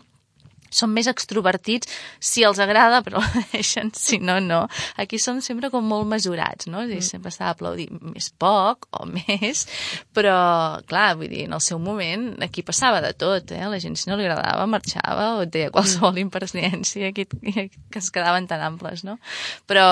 [0.74, 3.22] són més extrovertits si els agrada, però
[3.54, 4.64] deixen, si no, no.
[5.00, 6.82] Aquí som sempre com molt mesurats, no?
[6.84, 7.06] I mm.
[7.06, 9.64] sempre s'ha d'aplaudir més poc o més,
[10.16, 10.36] però,
[10.90, 13.62] clar, vull dir, en el seu moment aquí passava de tot, eh?
[13.70, 18.48] La gent, si no li agradava, marxava o deia qualsevol impertinència que, que es quedaven
[18.50, 19.18] tan amples, no?
[19.70, 19.86] Però,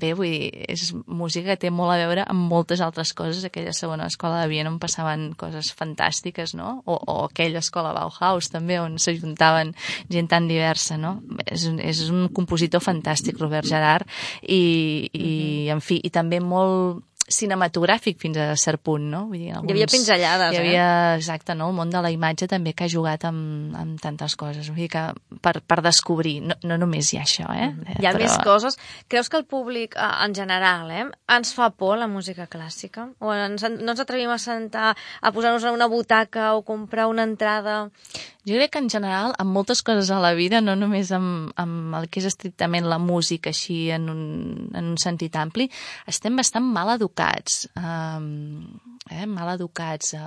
[0.00, 3.44] bé, vull dir, és música que té molt a veure amb moltes altres coses.
[3.46, 6.80] Aquella segona escola de Viena on passaven coses fantàstiques, no?
[6.86, 9.72] O, o aquella escola Bauhaus, també, on s'ajuntaven
[10.12, 11.18] gent gent tan diversa, no?
[11.46, 14.08] És, és un compositor fantàstic, Robert Gerard,
[14.42, 15.32] i, i
[15.72, 19.22] en fi, i també molt cinematogràfic fins a cert punt, no?
[19.30, 19.70] Vull dir, alguns...
[19.70, 21.18] Hi havia pinzellades, Hi havia, eh?
[21.20, 21.70] exacte, no?
[21.70, 24.68] El món de la imatge també que ha jugat amb, amb tantes coses.
[24.70, 25.04] Vull dir que
[25.42, 27.70] per, per descobrir, no, no només hi ha això, eh?
[27.96, 28.24] Hi ha Però...
[28.24, 28.78] més coses.
[29.10, 31.06] Creus que el públic, eh, en general, eh,
[31.36, 33.08] ens fa por la música clàssica?
[33.22, 37.26] O ens, no ens atrevim a sentar, a posar-nos en una butaca o comprar una
[37.28, 37.84] entrada
[38.48, 41.96] jo crec que en general, amb moltes coses a la vida, no només amb, amb
[41.98, 44.22] el que és estrictament la música, així en un,
[44.74, 45.68] en un sentit ampli,
[46.10, 47.66] estem bastant mal educats.
[47.76, 48.80] Um,
[49.10, 50.20] eh, mal educats, eh,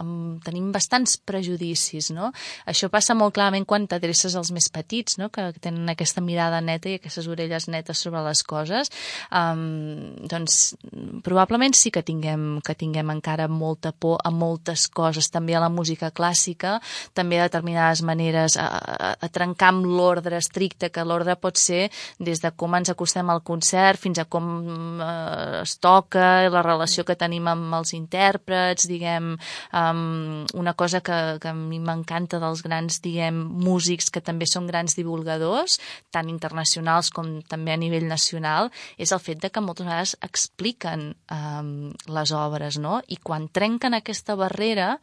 [0.00, 2.30] amb, tenim bastants prejudicis, no?
[2.70, 5.30] Això passa molt clarament quan t'adreces als més petits, no?
[5.34, 8.90] que tenen aquesta mirada neta i aquestes orelles netes sobre les coses.
[9.34, 10.76] Um, doncs
[11.24, 15.72] probablement sí que tinguem, que tinguem encara molta por a moltes coses, també a la
[15.72, 16.78] música clàssica,
[17.14, 21.88] també també determinades maneres a, a, a trencar amb l'ordre estricte, que l'ordre pot ser
[22.18, 27.04] des de com ens acostem al concert fins a com eh, es toca, la relació
[27.04, 29.34] que tenim amb els intèrprets, diguem,
[29.72, 34.68] um, una cosa que, que a mi m'encanta dels grans, diguem, músics que també són
[34.70, 35.78] grans divulgadors,
[36.14, 41.12] tant internacionals com també a nivell nacional, és el fet de que moltes vegades expliquen
[41.32, 43.00] um, les obres, no?
[43.08, 44.94] I quan trenquen aquesta barrera,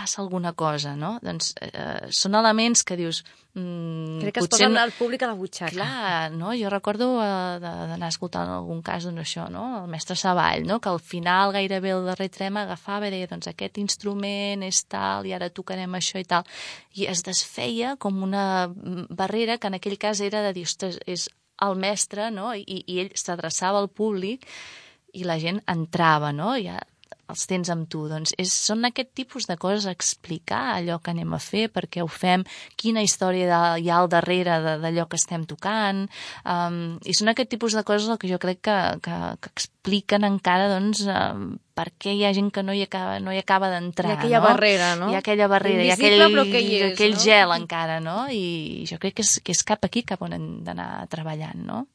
[0.00, 1.18] passa alguna cosa, no?
[1.20, 3.24] Doncs eh, són elements que dius...
[3.52, 4.78] Mm, Crec que es posen no...
[4.78, 5.72] al públic a la butxaca.
[5.74, 6.52] Clar, no?
[6.54, 9.64] Jo recordo eh, d'anar escoltant algun cas doncs això, no?
[9.80, 10.78] El mestre Savall, no?
[10.78, 15.26] Que al final gairebé el darrer trem agafava i deia, doncs aquest instrument és tal
[15.26, 16.46] i ara tocarem això i tal.
[16.94, 18.44] I es desfeia com una
[19.10, 21.26] barrera que en aquell cas era de dir, ostres, és
[21.60, 22.54] el mestre, no?
[22.54, 24.46] I, i ell s'adreçava al públic
[25.12, 26.54] i la gent entrava, no?
[26.54, 26.78] Ja
[27.30, 28.04] els tens amb tu.
[28.10, 32.04] Doncs és, són aquest tipus de coses, explicar allò que anem a fer, per què
[32.04, 32.44] ho fem,
[32.80, 36.06] quina història de, hi ha al darrere d'allò que estem tocant,
[36.44, 40.68] um, i són aquest tipus de coses que jo crec que, que, que expliquen encara
[40.72, 44.10] doncs, um, per què hi ha gent que no hi acaba, no hi acaba d'entrar.
[44.10, 44.48] Hi ha aquella no?
[44.48, 45.08] barrera, no?
[45.08, 47.22] Hi ha aquella barrera, hi ha aquell, és, aquell no?
[47.24, 48.18] gel encara, no?
[48.28, 51.86] I jo crec que és, que és cap aquí cap on hem d'anar treballant, no?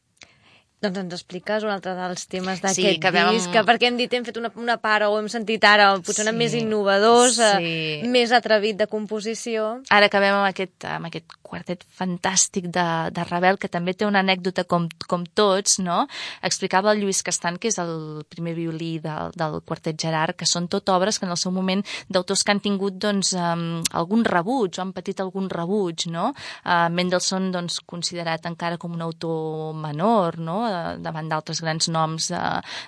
[0.86, 4.14] Doncs ens expliques un altre dels temes d'aquest sí, que disc, que perquè hem dit,
[4.14, 8.12] hem fet una, una part o hem sentit ara, potser sí, més innovador, eh, sí.
[8.12, 9.80] més atrevit de composició.
[9.94, 14.22] Ara acabem amb aquest, amb aquest quartet fantàstic de, de Ravel, que també té una
[14.26, 16.04] anècdota com, com tots, no?
[16.46, 20.68] Explicava el Lluís Castan, que és el primer violí del, del quartet Gerard, que són
[20.72, 24.78] tot obres que en el seu moment d'autors que han tingut doncs, um, algun rebuig,
[24.78, 26.32] o han patit algun rebuig, no?
[26.66, 30.60] Uh, Mendelssohn, doncs, considerat encara com un autor menor, no?
[31.04, 32.42] Davant d'altres grans noms de,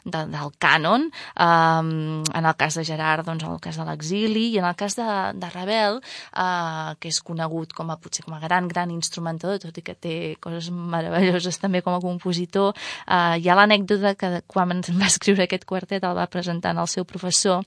[0.05, 1.07] de, del cànon,
[1.43, 1.91] um,
[2.23, 5.07] en el cas de Gerard, doncs, el cas de l'exili, i en el cas de,
[5.37, 9.77] de Ravel, uh, que és conegut com a, potser com a gran, gran instrumentador, tot
[9.77, 14.81] i que té coses meravelloses també com a compositor, uh, hi ha l'anècdota que quan
[14.87, 17.63] va escriure aquest quartet el va presentar al seu professor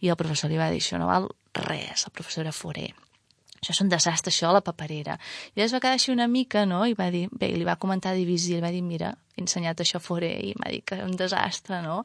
[0.00, 1.28] i el professor li va dir això no val
[1.66, 2.90] res, el professor era forer
[3.58, 5.18] això és un desastre, això, la paperera.
[5.56, 6.84] I es va quedar així una mica, no?
[6.86, 9.82] I va dir, bé, li va comentar a Divisí, li va dir, mira, he ensenyat
[9.82, 12.00] això fora i m'ha dit que és un desastre, no?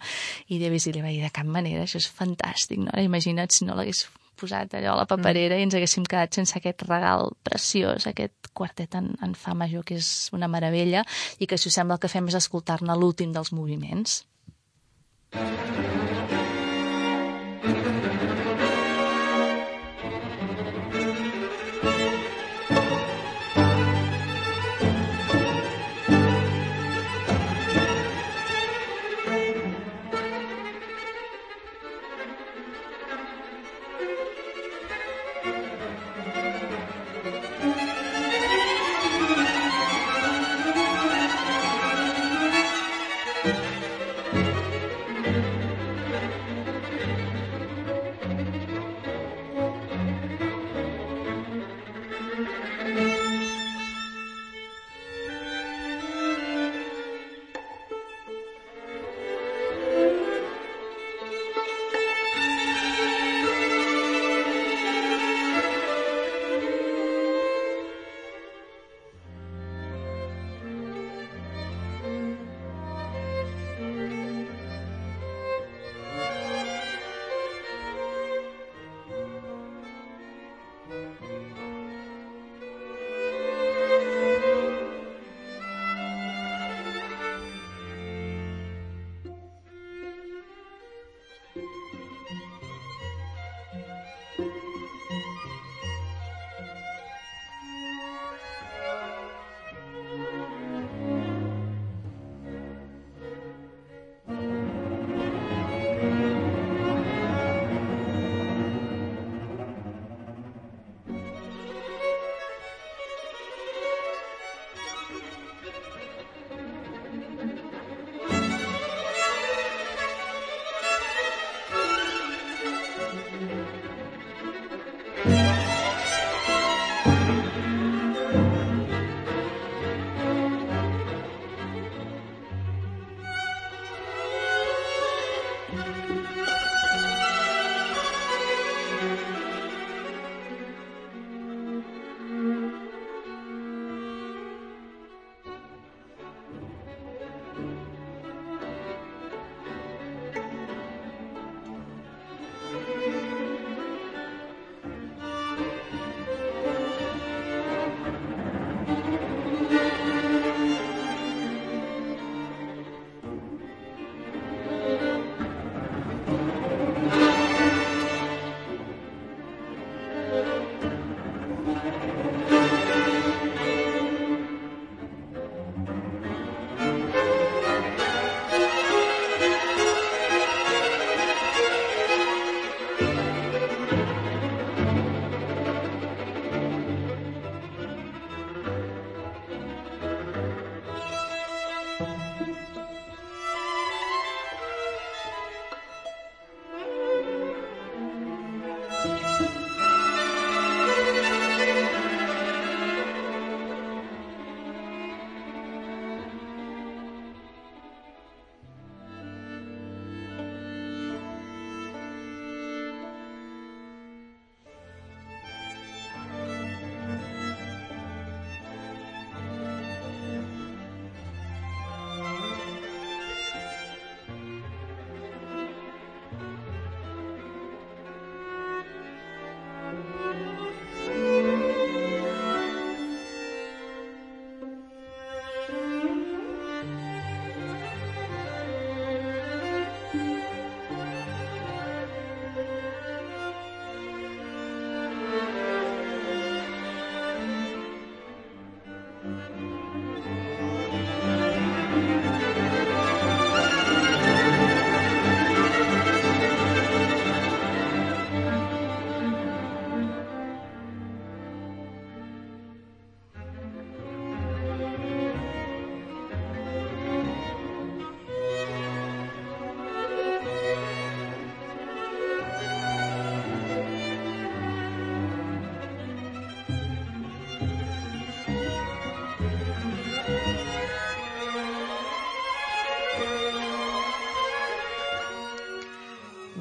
[0.49, 2.91] I Divisí li va dir, de cap manera, això és fantàstic, no?
[2.93, 4.05] Ara imagina't si no l'hagués
[4.39, 5.61] posat allò a la paperera mm.
[5.61, 9.99] i ens haguéssim quedat sense aquest regal preciós, aquest quartet en, en fa major, que
[10.01, 11.05] és una meravella,
[11.39, 14.23] i que si us sembla el que fem és escoltar-ne l'últim dels moviments.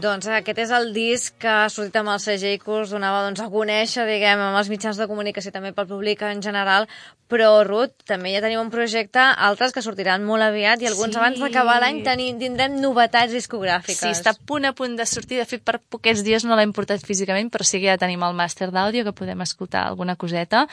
[0.03, 3.39] Doncs aquest és el disc que ha sortit amb el segell que us donava doncs,
[3.45, 6.89] a conèixer, diguem, amb els mitjans de comunicació també pel públic en general,
[7.33, 11.21] però, Ruth, també ja tenim un projecte, altres que sortiran molt aviat i alguns Sí.
[11.21, 12.03] abans d'acabar l'any
[12.39, 14.03] tindrem novetats discogràfiques.
[14.03, 15.39] Sí, està a punt a punt de sortir.
[15.39, 18.35] De fet, per poquets dies no l'hem portat físicament, però sí que ja tenim el
[18.37, 20.67] màster d'àudio, que podem escoltar alguna coseta.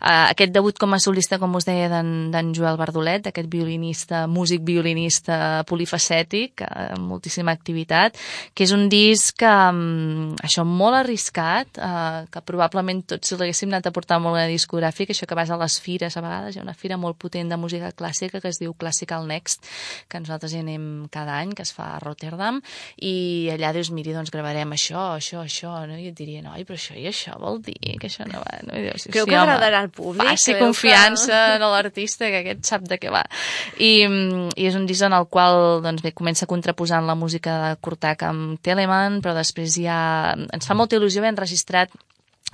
[0.00, 4.62] Uh, aquest debut com a solista, com us deia, d'en Joel Bardolet, aquest violinista, músic
[4.64, 8.16] violinista polifacètic, uh, amb moltíssima activitat,
[8.54, 13.68] que és un disc que, um, això, molt arriscat, uh, que probablement tots si l'haguéssim
[13.68, 16.54] anat a portar molt a la discogràfica, això que vas a les fires a vegades,
[16.54, 19.66] hi ha una fira molt potent de música clàssica que es diu Classical Next,
[20.06, 22.60] que nosaltres hi anem cada any, que es fa a Rotterdam,
[23.02, 25.98] i allà dius, miri, doncs gravarem això, això, això, no?
[25.98, 28.78] i et diria, noi, però això i això vol dir que això no va, no?
[28.78, 30.30] I dius, Creu sí, que home, agradarà al públic?
[30.30, 33.24] Faci Creu que- confiança en l'artista, que aquest sap de què va.
[33.82, 33.92] I,
[34.54, 38.22] I és un disc en el qual doncs, bé, comença contraposant la música de Kurtak
[38.28, 41.94] amb Telemann, però després ja ens fa molta il·lusió haver enregistrat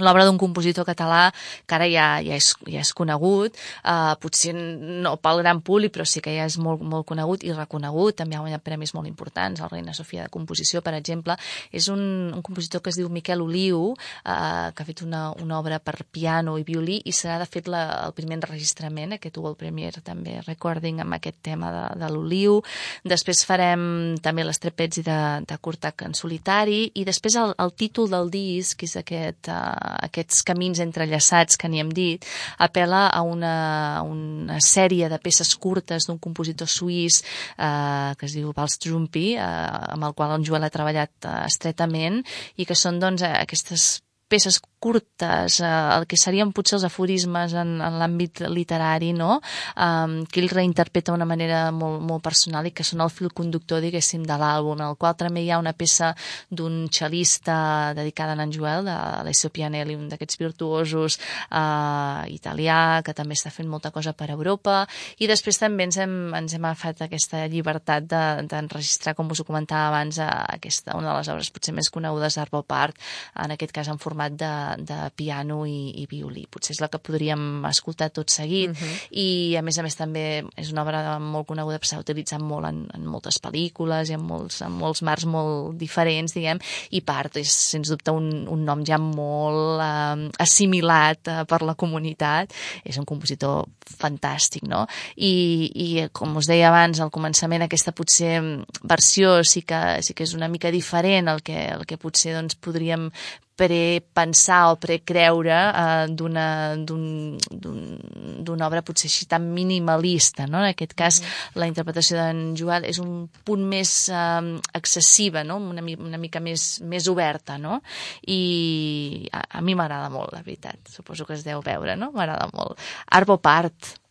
[0.00, 1.26] l'obra d'un compositor català
[1.68, 6.06] que ara ja, ja, és, ja és conegut, uh, potser no pel gran públic, però
[6.08, 9.60] sí que ja és molt, molt conegut i reconegut, també ha guanyat premis molt importants,
[9.60, 11.36] el Reina Sofia de Composició, per exemple.
[11.70, 12.00] És un,
[12.32, 16.06] un compositor que es diu Miquel Oliu, uh, que ha fet una, una obra per
[16.08, 20.38] piano i violí i serà, de fet, la, el primer enregistrament, aquest World Premier també
[20.46, 22.62] recording amb aquest tema de, de l'Oliu.
[23.04, 28.08] Després farem també les trepets de, de Kurtak en solitari i després el, el títol
[28.08, 32.26] del disc, és aquest, uh, aquests camins entrellaçats que n'hi hem dit,
[32.62, 33.54] apela a una,
[33.98, 39.32] a una sèrie de peces curtes d'un compositor suís eh, que es diu Vals Trumpi,
[39.36, 42.22] eh, amb el qual en Joel ha treballat eh, estretament
[42.56, 44.02] i que són doncs, aquestes
[44.32, 49.38] peces curtes, eh, el que serien potser els aforismes en, en l'àmbit literari, no?
[49.76, 53.82] Um, que ell reinterpreta d'una manera molt, molt personal i que són el fil conductor,
[53.84, 56.12] diguéssim, de l'àlbum, el qual també hi ha una peça
[56.50, 63.14] d'un xalista dedicada a en Joel, de Alessio Pianelli, un d'aquests virtuosos eh, italià, que
[63.14, 64.82] també està fent molta cosa per Europa,
[65.22, 69.46] i després també ens hem, ens hem agafat aquesta llibertat d'enregistrar, de, com us ho
[69.46, 72.98] comentava abans, aquesta, una de les obres potser més conegudes d'Arbo Part,
[73.44, 76.46] en aquest cas en format de, de piano i, i violí.
[76.50, 79.08] Potser és la que podríem escoltar tot seguit, uh -huh.
[79.10, 82.66] i a més a més també és una obra molt coneguda per s'ha utilitzat molt
[82.66, 86.58] en, en moltes pel·lícules i en molts, en molts marcs molt diferents, diguem,
[86.90, 91.74] i Part és sens dubte un, un nom ja molt eh, assimilat eh, per la
[91.74, 92.52] comunitat.
[92.84, 93.66] És un compositor
[93.98, 94.86] fantàstic, no?
[95.16, 95.32] I,
[95.74, 98.40] i com us deia abans, al començament aquesta potser
[98.82, 102.58] versió sí que, sí que és una mica diferent el que, el que potser doncs,
[102.62, 103.10] podríem
[103.56, 106.46] prepensar o precreure eh, d'una
[106.76, 110.62] d'una obra potser així tan minimalista, no?
[110.62, 111.60] En aquest cas, mm -hmm.
[111.60, 115.56] la interpretació d'en Joel és un punt més eh, excessiva, no?
[115.56, 117.82] Una, una mica més, més oberta, no?
[118.26, 120.78] I a, a mi m'agrada molt, la veritat.
[120.88, 122.10] Suposo que es deu veure, no?
[122.12, 122.78] M'agrada molt.
[123.06, 124.01] Arbo Part,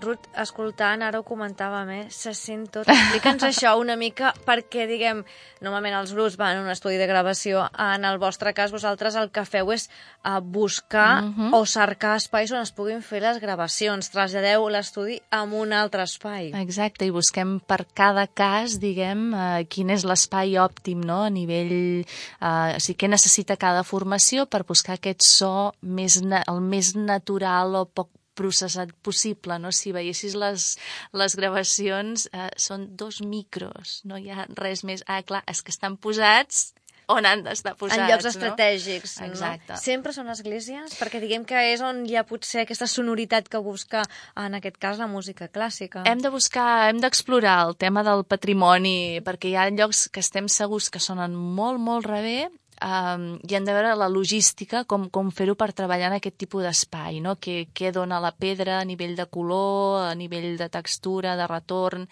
[0.00, 2.02] Ruth, escoltant, ara ho comentàvem, eh?
[2.12, 2.88] se sent tot.
[2.92, 5.22] Explica'ns això una mica, perquè, diguem,
[5.64, 9.30] normalment els grups van a un estudi de gravació, en el vostre cas vosaltres el
[9.32, 11.48] que feu és uh, buscar uh mhm.
[11.48, 11.56] -huh.
[11.56, 16.52] o cercar espais on es puguin fer les gravacions, traslladeu l'estudi a un altre espai.
[16.52, 22.04] Exacte, i busquem per cada cas, diguem, uh, quin és l'espai òptim, no?, a nivell...
[22.40, 27.74] Uh, o sigui, què necessita cada formació per buscar aquest so més el més natural
[27.74, 29.72] o poc processat possible, no?
[29.72, 30.72] Si veiessis les,
[31.16, 35.04] les gravacions, eh, són dos micros, no hi ha res més.
[35.06, 36.70] Ah, clar, és que estan posats
[37.12, 38.00] on han d'estar posats.
[38.00, 39.14] En llocs estratègics.
[39.20, 39.28] No?
[39.30, 39.72] Exacte.
[39.74, 39.78] No?
[39.80, 40.96] Sempre són esglésies?
[40.98, 44.02] Perquè diguem que és on hi ha potser aquesta sonoritat que busca,
[44.42, 46.02] en aquest cas, la música clàssica.
[46.10, 50.50] Hem de buscar, hem d'explorar el tema del patrimoni, perquè hi ha llocs que estem
[50.50, 52.48] segurs que sonen molt, molt rebé
[52.82, 56.64] um, i hem de veure la logística, com, com fer-ho per treballar en aquest tipus
[56.66, 57.36] d'espai, no?
[57.40, 62.06] Què, què dona la pedra a nivell de color, a nivell de textura, de retorn...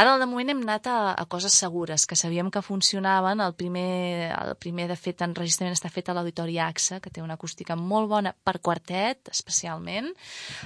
[0.00, 3.40] Ara, de moment, hem anat a, a coses segures, que sabíem que funcionaven.
[3.44, 7.36] El primer, el primer de fet, enregistrament està fet a l'Auditori AXA, que té una
[7.38, 10.10] acústica molt bona per quartet, especialment.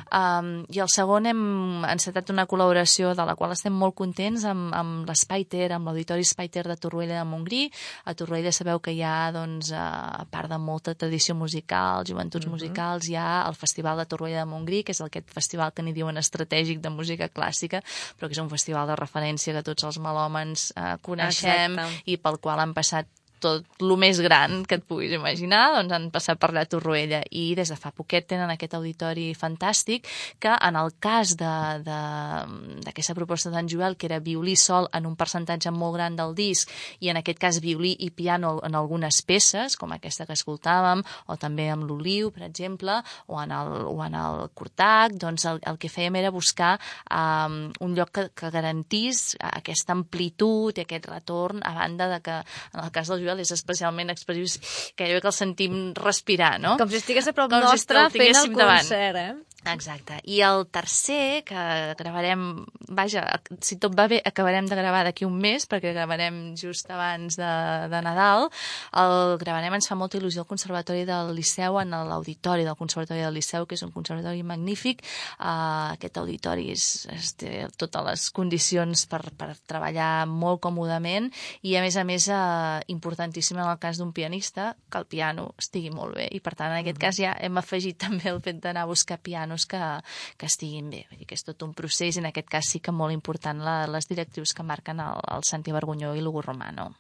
[0.08, 4.70] Um, I el segon hem encetat una col·laboració de la qual estem molt contents amb,
[4.76, 7.66] amb l'Espai Ter, amb l'Auditori Espai Ter de Torroella de Montgrí.
[8.04, 12.48] A Torroella sabeu que hi ha doncs, a part de molta tradició musical, joventuts uh
[12.48, 12.54] mhm.
[12.54, 12.62] -huh.
[12.62, 15.92] musicals, hi ha el Festival de Torroella de Montgrí, que és aquest festival que n'hi
[15.92, 17.82] diuen estratègic de música clàssica,
[18.16, 22.02] però que és un festival de referència que tots els melòmens eh, coneixem Exacte.
[22.06, 23.06] i pel qual han passat
[23.44, 27.46] tot el més gran que et puguis imaginar, doncs han passat per la Torroella i
[27.58, 30.08] des de fa poquet tenen aquest auditori fantàstic
[30.42, 35.70] que en el cas d'aquesta proposta d'en Joel, que era violí sol en un percentatge
[35.74, 36.70] molt gran del disc
[37.00, 41.36] i en aquest cas violí i piano en algunes peces, com aquesta que escoltàvem, o
[41.40, 45.78] també amb l'Oliu, per exemple, o en el, o en el Cortac, doncs el, el
[45.80, 46.74] que fèiem era buscar
[47.10, 52.38] um, un lloc que, que garantís aquesta amplitud i aquest retorn, a banda de que
[52.40, 54.46] en el cas del Joel Joel és especialment expressiu,
[54.96, 56.76] que jo que el sentim respirar, no?
[56.80, 59.42] Com si estigués a prop Com nostre si fent el concert, davant.
[59.42, 59.53] eh?
[59.72, 60.18] Exacte.
[60.28, 61.56] I el tercer, que
[61.98, 63.24] gravarem, vaja,
[63.64, 67.52] si tot va bé, acabarem de gravar d'aquí un mes, perquè gravarem just abans de,
[67.88, 68.48] de Nadal,
[69.00, 73.34] el gravarem, ens fa molta il·lusió al Conservatori del Liceu, en l'auditori del Conservatori del
[73.38, 75.00] Liceu, que és un conservatori magnífic.
[75.38, 76.84] Uh, aquest auditori és,
[77.14, 81.30] és, té totes les condicions per, per treballar molt còmodament
[81.62, 85.50] i, a més a més, uh, importantíssim en el cas d'un pianista, que el piano
[85.58, 86.28] estigui molt bé.
[86.36, 87.06] I, per tant, en aquest mm -hmm.
[87.06, 89.78] cas ja hem afegit també el fet d'anar a buscar piano pianos que,
[90.36, 91.06] que estiguin bé.
[91.10, 93.62] Vull dir que és tot un procés i en aquest cas sí que molt important
[93.62, 96.92] la, les directrius que marquen el, el Santi Vergonyó i l'Hugo Romano.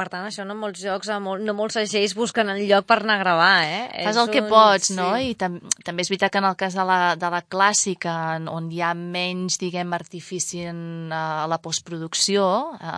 [0.00, 3.20] Per tant, això no molts jocs, no molts segells busquen el lloc per anar a
[3.20, 3.82] gravar, eh?
[4.06, 4.32] Fas el un...
[4.32, 5.10] que pots, no?
[5.18, 5.34] Sí.
[5.34, 8.14] I tam també és veritat que en el cas de la, de la clàssica,
[8.48, 10.80] on hi ha menys, diguem, artifici en,
[11.12, 12.48] a la postproducció,
[12.80, 12.96] eh,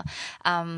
[0.52, 0.72] um,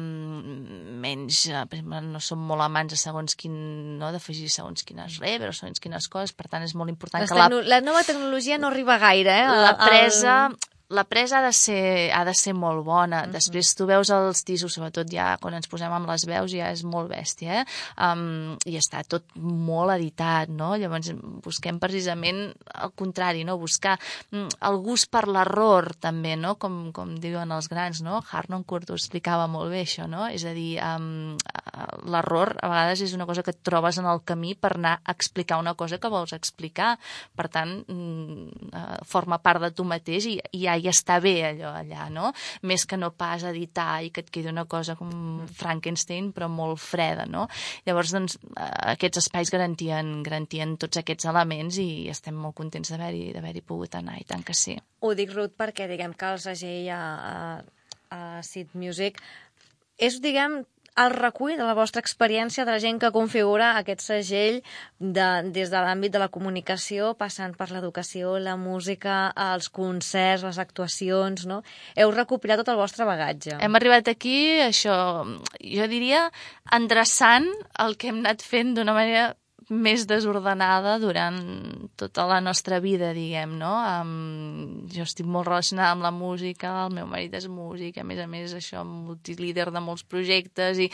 [1.04, 3.56] menys, eh, per exemple, no som molt amants de segons quin,
[4.00, 7.34] no?, d'afegir segons quines rever o segons quines coses, per tant és molt important Les
[7.34, 7.50] que la...
[7.68, 9.58] La nova tecnologia no arriba gaire, eh?
[9.68, 10.46] La presa...
[10.48, 13.22] El la presa ha de ser, ha de ser molt bona.
[13.22, 13.32] Uh -huh.
[13.32, 16.82] Després tu veus els tisos, sobretot ja quan ens posem amb les veus, ja és
[16.84, 17.64] molt bèstia, eh?
[17.98, 20.76] Um, I està tot molt editat, no?
[20.76, 23.58] Llavors busquem precisament el contrari, no?
[23.58, 23.98] Buscar
[24.30, 26.54] mm, el gust per l'error, també, no?
[26.54, 28.22] Com, com diuen els grans, no?
[28.30, 30.26] Harnoncourt ho explicava molt bé, això, no?
[30.26, 31.36] És a dir, um,
[32.04, 35.12] l'error a vegades és una cosa que et trobes en el camí per anar a
[35.12, 36.98] explicar una cosa que vols explicar.
[37.34, 41.34] Per tant, mm, uh, forma part de tu mateix i, i ja ja està bé
[41.48, 42.30] allò allà, no?
[42.62, 46.80] Més que no pas editar i que et quedi una cosa com Frankenstein, però molt
[46.82, 47.46] freda, no?
[47.88, 53.32] Llavors, doncs, eh, aquests espais garantien, garantien tots aquests elements i estem molt contents d'haver-hi
[53.34, 54.76] d'haver pogut anar, i tant que sí.
[55.00, 59.20] Ho dic, Ruth, perquè diguem que el segell a, a, a Seed Music
[59.98, 60.62] és, diguem,
[60.96, 64.60] el recull de la vostra experiència de la gent que configura aquest segell
[64.98, 70.60] de, des de l'àmbit de la comunicació, passant per l'educació, la música, els concerts, les
[70.62, 71.62] actuacions, no?
[71.98, 73.58] Heu recopilat tot el vostre bagatge.
[73.58, 74.96] Hem arribat aquí, això,
[75.58, 76.28] jo diria,
[76.72, 77.50] endreçant
[77.82, 79.32] el que hem anat fent d'una manera
[79.72, 81.38] més desordenada durant
[81.96, 83.72] tota la nostra vida, diguem, no?
[83.80, 88.20] Um, jo estic molt relacionada amb la música, el meu marit és músic, a més
[88.20, 90.90] a més això, multilíder de molts projectes, i,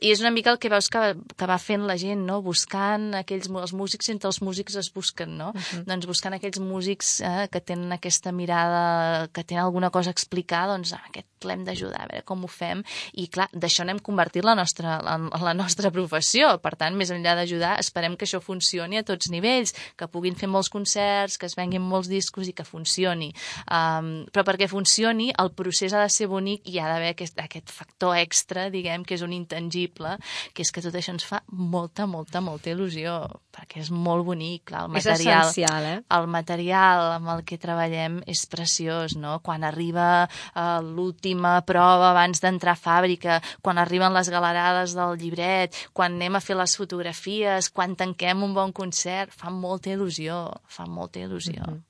[0.00, 2.40] i és una mica el que veus que, que va fent la gent, no?
[2.44, 5.50] Buscant aquells, els músics entre els músics es busquen, no?
[5.50, 5.62] Uh mhm.
[5.62, 5.84] -huh.
[5.90, 10.66] Doncs buscant aquells músics eh, que tenen aquesta mirada, que tenen alguna cosa a explicar,
[10.68, 12.82] doncs ah, aquest l'hem d'ajudar, a veure com ho fem,
[13.14, 17.34] i clar, d'això n'hem convertit la nostra, la, la nostra professió, per tant, més enllà
[17.38, 21.46] d'ajudar, esperem esperem que això funcioni a tots nivells, que puguin fer molts concerts, que
[21.46, 23.32] es venguin molts discos i que funcioni.
[23.70, 27.38] Um, però perquè funcioni, el procés ha de ser bonic i hi ha d'haver aquest,
[27.38, 30.16] aquest factor extra, diguem, que és un intangible,
[30.54, 33.16] que és que tot això ens fa molta, molta, molta il·lusió,
[33.50, 35.44] perquè és molt bonic, clar, el material...
[35.44, 35.98] És essencial, eh?
[36.16, 39.38] El material amb el que treballem és preciós, no?
[39.44, 45.76] Quan arriba uh, l'última prova abans d'entrar a fàbrica, quan arriben les galerades del llibret,
[45.96, 50.88] quan anem a fer les fotografies, quan tanquem un bon concert, fa molta il·lusió, fa
[50.88, 51.60] molta il·lusió.
[51.60, 51.86] Mm -hmm.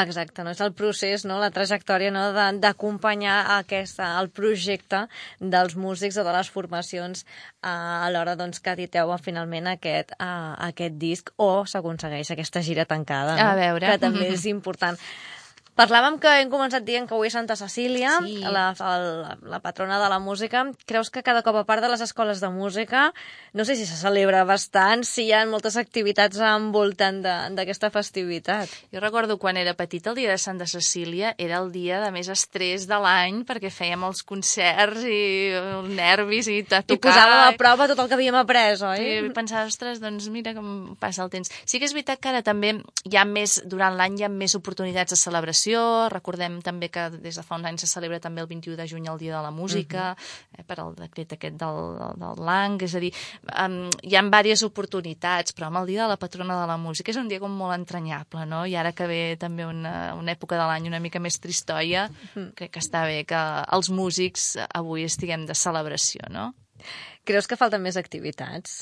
[0.00, 0.52] Exacte, no?
[0.54, 1.38] és el procés, no?
[1.42, 2.24] la trajectòria no?
[2.62, 5.06] d'acompanyar aquesta, el projecte
[5.40, 10.54] dels músics o de les formacions uh, a l'hora doncs, que editeu finalment aquest, uh,
[10.68, 13.48] aquest disc o s'aconsegueix aquesta gira tancada, no?
[13.50, 13.86] A veure.
[13.86, 15.00] que també és important.
[15.76, 18.38] Parlàvem que hem començat dient que avui és Santa Cecília, Sí.
[18.40, 20.64] la, el, la patrona de la música.
[20.86, 23.12] Creus que cada cop, a part de les escoles de música,
[23.52, 28.72] no sé si se celebra bastant, si hi ha moltes activitats envoltant d'aquesta festivitat.
[28.92, 32.28] Jo recordo quan era petita, el dia de Santa Cecília era el dia de més
[32.32, 37.52] estrès de l'any perquè fèiem els concerts i els nervis i a I posàvem a
[37.60, 39.28] prova tot el que havíem après, oi?
[39.28, 41.52] I pensava, ostres, doncs mira com passa el temps.
[41.68, 44.56] Sí que és veritat que ara també hi ha més, durant l'any hi ha més
[44.56, 45.65] oportunitats de celebració.
[46.12, 49.08] Recordem també que des de fa uns anys se celebra també el 21 de juny
[49.10, 50.12] el Dia de la Música,
[50.56, 53.12] eh, per al decret aquest del, del, del LANC, és a dir,
[53.64, 57.10] um, hi ha diverses oportunitats, però amb el Dia de la Patrona de la Música
[57.10, 58.64] és un dia com molt entranyable, no?
[58.66, 62.06] I ara que ve també una, una època de l'any una mica més tristoia,
[62.54, 63.42] crec que està bé que
[63.72, 66.52] els músics avui estiguem de celebració, no?
[67.26, 68.76] Creus que falten més activitats?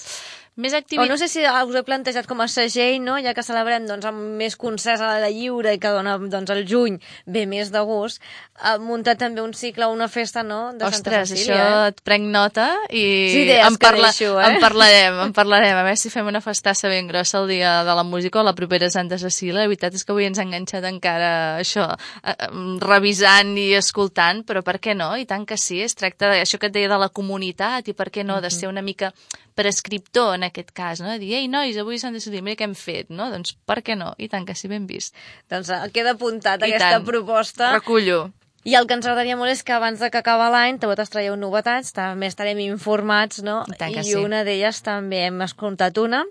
[0.57, 1.11] Més O activitats...
[1.11, 3.17] no sé si us he plantejat com a segell, no?
[3.19, 6.63] ja que celebrem doncs, amb més concerts a l'aire lliure i que dona doncs, el
[6.69, 8.23] juny ve més de gust,
[8.63, 10.73] eh, muntar també un cicle o una festa no?
[10.73, 11.57] de Santa Ostres, Cecília.
[11.57, 11.89] això Eh?
[11.91, 14.47] et prenc nota i Sí, en, que deixo, eh?
[14.47, 15.75] en parlarem, en parlarem.
[15.77, 18.55] A veure si fem una festassa ben grossa el dia de la música o la
[18.55, 19.57] propera Santa Cecília.
[19.59, 21.89] La veritat és que avui ens ha enganxat encara això,
[22.23, 22.51] eh, eh,
[22.85, 25.17] revisant i escoltant, però per què no?
[25.19, 28.11] I tant que sí, es tracta d'això que et deia de la comunitat i per
[28.15, 29.11] què no, de ser una mica
[29.55, 31.11] prescriptor en aquest cas, no?
[31.13, 33.31] De dir, ei, nois, avui Santa Cecília, mira què hem fet, no?
[33.33, 34.13] Doncs per què no?
[34.19, 35.15] I tant que sí, ben vist.
[35.53, 37.07] Doncs eh, queda apuntat I aquesta tant.
[37.09, 37.71] proposta.
[37.77, 38.27] Recullo.
[38.65, 41.35] I el que ens agradaria molt és que abans de que acaba l'any vosaltres traieu
[41.37, 43.61] novetats, també estarem informats, no?
[43.69, 44.15] I tant I sí.
[44.17, 46.23] una d'elles també hem escoltat una,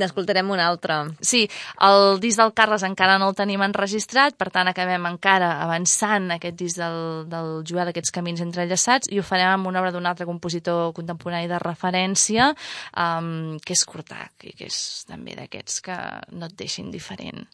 [0.00, 1.00] n'escoltarem una altra.
[1.20, 1.44] Sí,
[1.84, 6.58] el disc del Carles encara no el tenim enregistrat, per tant acabem encara avançant aquest
[6.60, 10.28] disc del, del Joel, aquests camins entrellaçats, i ho farem amb una obra d'un altre
[10.28, 12.52] compositor contemporani de referència,
[12.96, 16.00] um, que és Cortac, i que és també d'aquests que
[16.34, 17.46] no et deixin diferent.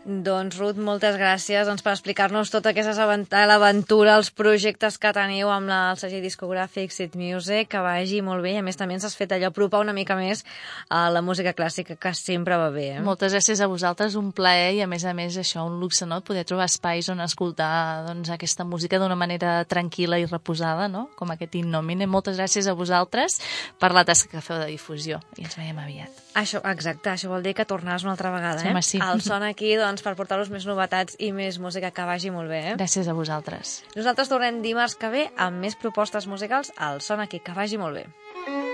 [0.00, 5.50] Doncs, Ruth, moltes gràcies doncs, per explicar-nos tota aquesta avent- l'aventura, els projectes que teniu
[5.52, 8.54] amb la, el segell discogràfic Sit Music, que vagi molt bé.
[8.54, 10.40] I a més, també ens has fet allò apropar una mica més
[10.88, 12.96] a la música clàssica, que sempre va bé.
[12.96, 13.02] Eh?
[13.04, 16.22] Moltes gràcies a vosaltres, un plaer i a més a més això, un luxe, no?
[16.24, 21.10] Poder trobar espais on escoltar doncs, aquesta música d'una manera tranquil·la i reposada, no?
[21.14, 22.08] Com aquest innomine.
[22.08, 23.36] Moltes gràcies a vosaltres
[23.78, 26.29] per la tasca que feu de difusió i ens veiem aviat.
[26.38, 28.70] Això, exacte, això vol dir que tornaràs una altra vegada, Sí, eh?
[28.70, 29.00] home, sí.
[29.02, 32.60] El son aquí, doncs, per portar-vos més novetats i més música que vagi molt bé,
[32.72, 32.74] eh?
[32.78, 33.80] Gràcies a vosaltres.
[33.96, 37.98] Nosaltres tornem dimarts que ve amb més propostes musicals al Son aquí, que vagi molt
[37.98, 38.69] bé.